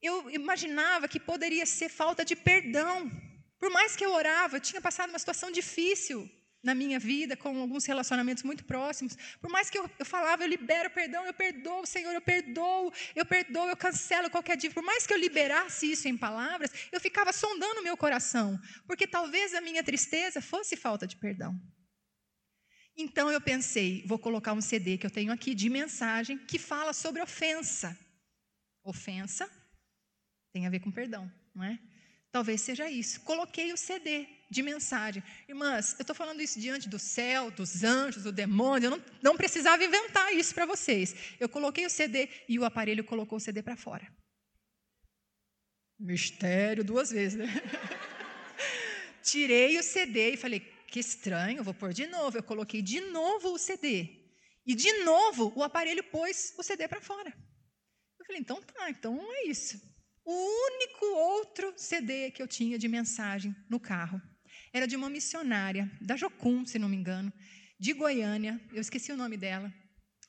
[0.00, 3.10] eu imaginava que poderia ser falta de perdão.
[3.58, 6.30] Por mais que eu orava, eu tinha passado uma situação difícil
[6.64, 9.16] na minha vida, com alguns relacionamentos muito próximos.
[9.40, 13.26] Por mais que eu, eu falava, eu libero perdão, eu perdoo, Senhor, eu perdoo, eu
[13.26, 14.80] perdoo, eu cancelo qualquer dívida.
[14.80, 19.06] Por mais que eu liberasse isso em palavras, eu ficava sondando o meu coração, porque
[19.06, 21.54] talvez a minha tristeza fosse falta de perdão.
[22.96, 26.92] Então eu pensei, vou colocar um CD que eu tenho aqui de mensagem que fala
[26.92, 27.98] sobre ofensa.
[28.82, 29.50] Ofensa
[30.52, 31.78] tem a ver com perdão, não é?
[32.34, 33.20] Talvez seja isso.
[33.20, 35.22] Coloquei o CD de mensagem.
[35.48, 38.88] Irmãs, eu estou falando isso diante do céu, dos anjos, do demônio.
[38.88, 41.14] Eu não, não precisava inventar isso para vocês.
[41.38, 44.12] Eu coloquei o CD e o aparelho colocou o CD para fora.
[45.96, 47.46] Mistério duas vezes, né?
[49.22, 50.58] Tirei o CD e falei,
[50.88, 52.36] que estranho, vou pôr de novo.
[52.36, 54.08] Eu coloquei de novo o CD.
[54.66, 57.32] E de novo o aparelho pôs o CD para fora.
[58.18, 59.93] Eu falei, então tá, então é isso.
[60.24, 64.20] O único outro CD que eu tinha de mensagem no carro
[64.72, 67.32] era de uma missionária, da Jocum, se não me engano,
[67.78, 69.72] de Goiânia, eu esqueci o nome dela,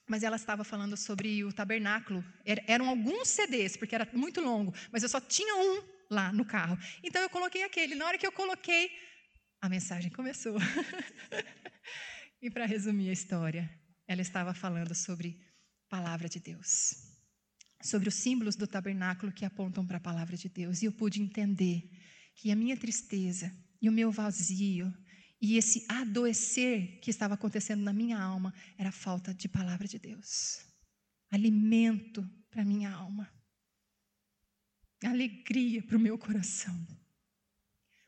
[0.05, 2.23] mas ela estava falando sobre o tabernáculo.
[2.67, 5.81] eram alguns CDs, porque era muito longo, mas eu só tinha um
[6.11, 6.77] lá no carro.
[7.01, 7.95] Então eu coloquei aquele.
[7.95, 8.91] Na hora que eu coloquei,
[9.61, 10.57] a mensagem começou.
[12.41, 13.69] e para resumir a história,
[14.07, 15.39] ela estava falando sobre
[15.89, 17.14] palavra de Deus
[17.86, 20.81] sobre os símbolos do tabernáculo que apontam para a palavra de Deus.
[20.81, 21.89] E eu pude entender
[22.33, 24.91] que a minha tristeza e o meu vazio
[25.41, 30.59] e esse adoecer que estava acontecendo na minha alma era falta de palavra de Deus.
[31.29, 33.31] Alimento para minha alma.
[35.03, 36.75] Alegria para o meu coração.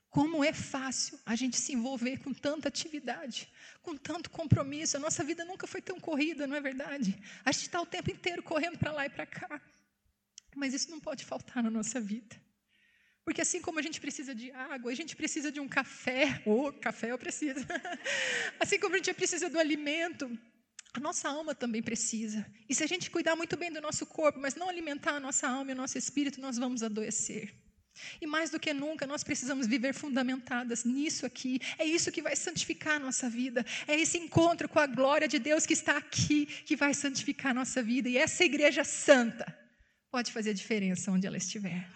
[0.09, 3.51] Como é fácil a gente se envolver com tanta atividade,
[3.81, 4.97] com tanto compromisso.
[4.97, 7.17] A nossa vida nunca foi tão corrida, não é verdade?
[7.43, 9.61] A gente está o tempo inteiro correndo para lá e para cá.
[10.55, 12.35] Mas isso não pode faltar na nossa vida.
[13.23, 16.67] Porque assim como a gente precisa de água, a gente precisa de um café, ou
[16.67, 17.59] oh, café eu preciso.
[18.57, 20.31] assim como a gente precisa do alimento,
[20.93, 22.45] a nossa alma também precisa.
[22.69, 25.47] E se a gente cuidar muito bem do nosso corpo, mas não alimentar a nossa
[25.47, 27.53] alma e o nosso espírito, nós vamos adoecer.
[28.21, 31.59] E mais do que nunca, nós precisamos viver fundamentadas nisso aqui.
[31.77, 33.65] É isso que vai santificar a nossa vida.
[33.87, 37.55] É esse encontro com a glória de Deus que está aqui que vai santificar a
[37.55, 38.09] nossa vida.
[38.09, 39.45] E essa igreja santa
[40.11, 41.87] pode fazer diferença onde ela estiver.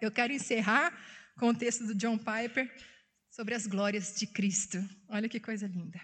[0.00, 0.92] Eu quero encerrar
[1.38, 2.70] com o texto do John Piper
[3.30, 4.78] sobre as glórias de Cristo.
[5.08, 6.00] Olha que coisa linda.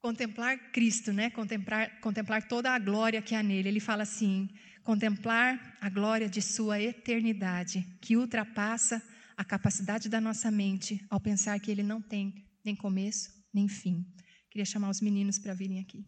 [0.00, 1.30] Contemplar Cristo, né?
[1.30, 3.68] Contemplar, contemplar toda a glória que há nele.
[3.68, 4.48] Ele fala assim:
[4.84, 9.02] contemplar a glória de Sua eternidade, que ultrapassa
[9.36, 14.06] a capacidade da nossa mente ao pensar que Ele não tem nem começo nem fim.
[14.50, 16.04] Queria chamar os meninos para virem aqui.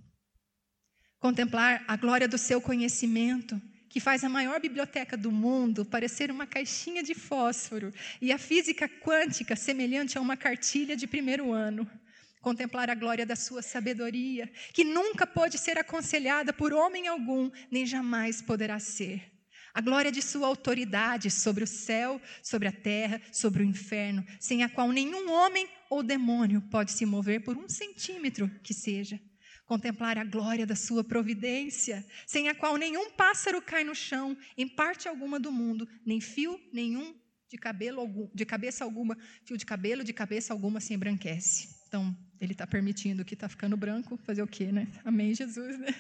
[1.19, 6.47] Contemplar a glória do seu conhecimento, que faz a maior biblioteca do mundo parecer uma
[6.47, 11.89] caixinha de fósforo, e a física quântica semelhante a uma cartilha de primeiro ano
[12.47, 17.85] contemplar a glória da sua sabedoria, que nunca pode ser aconselhada por homem algum, nem
[17.85, 19.33] jamais poderá ser.
[19.75, 24.63] A glória de sua autoridade sobre o céu, sobre a terra, sobre o inferno, sem
[24.63, 29.21] a qual nenhum homem ou demônio pode se mover por um centímetro que seja.
[29.65, 34.69] Contemplar a glória da sua providência, sem a qual nenhum pássaro cai no chão, em
[34.69, 37.13] parte alguma do mundo, nem fio nenhum
[37.49, 41.76] de cabelo algum, de cabeça alguma, fio de cabelo de cabeça alguma se embranquece.
[41.87, 44.89] Então, ele está permitindo que está ficando branco, fazer o quê, né?
[45.05, 45.89] Amém, Jesus, né?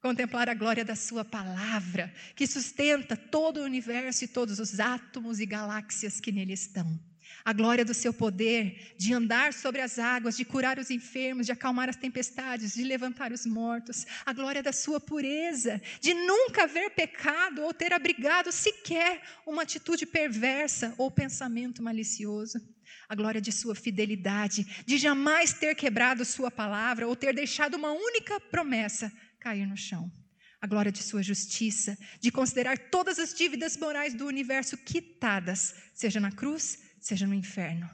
[0.00, 5.40] Contemplar a glória da Sua palavra, que sustenta todo o universo e todos os átomos
[5.40, 6.98] e galáxias que nele estão.
[7.44, 11.52] A glória do seu poder de andar sobre as águas, de curar os enfermos, de
[11.52, 14.06] acalmar as tempestades, de levantar os mortos.
[14.24, 20.06] A glória da sua pureza, de nunca haver pecado ou ter abrigado sequer uma atitude
[20.06, 22.58] perversa ou pensamento malicioso
[23.08, 27.92] a glória de sua fidelidade, de jamais ter quebrado sua palavra ou ter deixado uma
[27.92, 30.10] única promessa cair no chão.
[30.60, 36.18] A glória de sua justiça, de considerar todas as dívidas morais do universo quitadas, seja
[36.18, 37.88] na cruz, seja no inferno.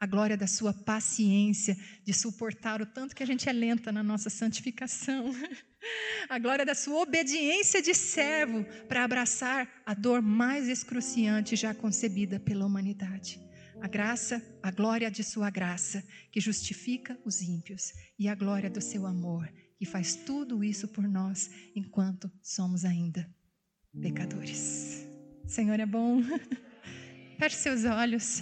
[0.00, 4.02] A glória da sua paciência, de suportar o tanto que a gente é lenta na
[4.02, 5.34] nossa santificação.
[6.28, 12.40] A glória da sua obediência de servo para abraçar a dor mais excruciante já concebida
[12.40, 13.38] pela humanidade.
[13.80, 18.80] A graça, a glória de sua graça, que justifica os ímpios, e a glória do
[18.80, 23.28] seu amor, que faz tudo isso por nós enquanto somos ainda
[24.00, 25.06] pecadores.
[25.46, 26.20] Senhor é bom.
[27.38, 28.40] Feche seus olhos.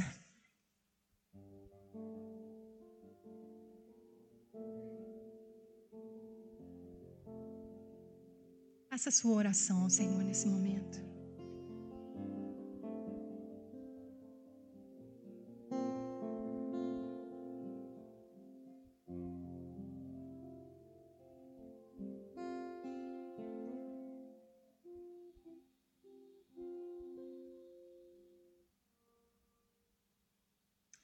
[8.89, 11.03] Faça sua oração ao Senhor nesse momento.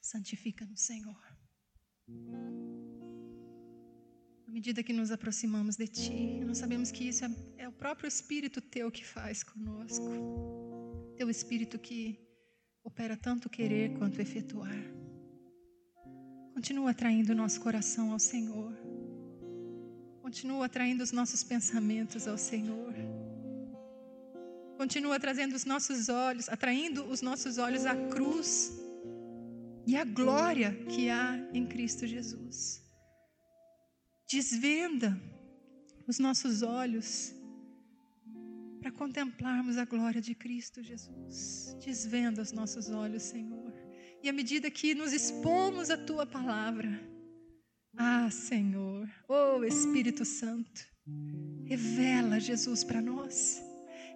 [0.09, 1.21] Santifica-nos, Senhor.
[4.47, 7.29] À medida que nos aproximamos de Ti, nós sabemos que isso é,
[7.59, 10.09] é o próprio Espírito Teu que faz conosco.
[11.15, 12.19] Teu Espírito que
[12.83, 14.81] opera tanto querer quanto efetuar.
[16.55, 18.73] Continua atraindo o nosso coração ao Senhor.
[20.23, 22.95] Continua atraindo os nossos pensamentos ao Senhor.
[24.75, 28.88] Continua trazendo os nossos olhos, atraindo os nossos olhos à cruz
[29.89, 32.79] e a glória que há em Cristo Jesus.
[34.31, 35.19] Desvenda
[36.07, 37.33] os nossos olhos
[38.79, 41.75] para contemplarmos a glória de Cristo Jesus.
[41.83, 43.73] Desvenda os nossos olhos, Senhor.
[44.21, 47.01] E à medida que nos expomos a tua palavra,
[47.97, 50.85] ah, Senhor, oh Espírito Santo,
[51.65, 53.59] revela Jesus para nós.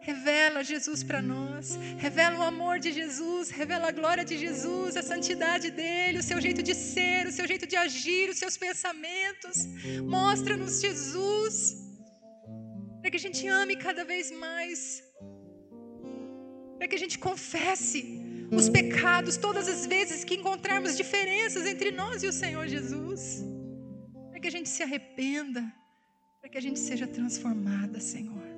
[0.09, 5.01] Revela Jesus para nós, revela o amor de Jesus, revela a glória de Jesus, a
[5.01, 9.65] santidade dele, o seu jeito de ser, o seu jeito de agir, os seus pensamentos.
[10.03, 11.55] Mostra-nos Jesus,
[12.99, 15.01] para que a gente ame cada vez mais,
[16.77, 18.01] para que a gente confesse
[18.51, 23.41] os pecados todas as vezes que encontrarmos diferenças entre nós e o Senhor Jesus,
[24.29, 25.63] para que a gente se arrependa,
[26.41, 28.52] para que a gente seja transformada, Senhor.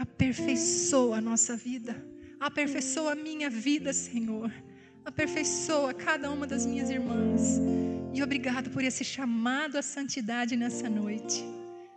[0.00, 2.02] Aperfeiçoa a nossa vida.
[2.40, 4.50] Aperfeiçoa a minha vida, Senhor.
[5.04, 7.60] Aperfeiçoa cada uma das minhas irmãs.
[8.14, 11.44] E obrigado por esse chamado à santidade nessa noite.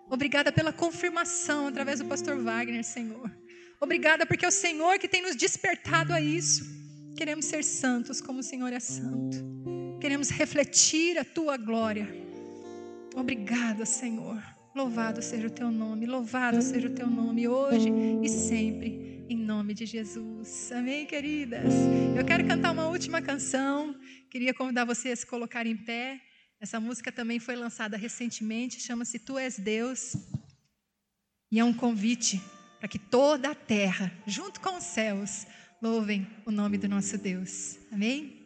[0.09, 3.31] Obrigada pela confirmação através do pastor Wagner, Senhor.
[3.79, 6.65] Obrigada porque é o Senhor que tem nos despertado a isso.
[7.15, 9.37] Queremos ser santos como o Senhor é santo.
[10.01, 12.13] Queremos refletir a tua glória.
[13.15, 14.43] Obrigada, Senhor.
[14.75, 17.89] Louvado seja o teu nome, louvado seja o teu nome hoje
[18.23, 20.71] e sempre, em nome de Jesus.
[20.71, 21.71] Amém, queridas?
[22.17, 23.95] Eu quero cantar uma última canção.
[24.31, 26.19] Queria convidar você a se colocar em pé.
[26.59, 30.15] Essa música também foi lançada recentemente, chama-se Tu És Deus.
[31.51, 32.41] E é um convite
[32.79, 35.45] para que toda a terra, junto com os céus,
[35.79, 37.77] louvem o nome do nosso Deus.
[37.91, 38.42] Amém?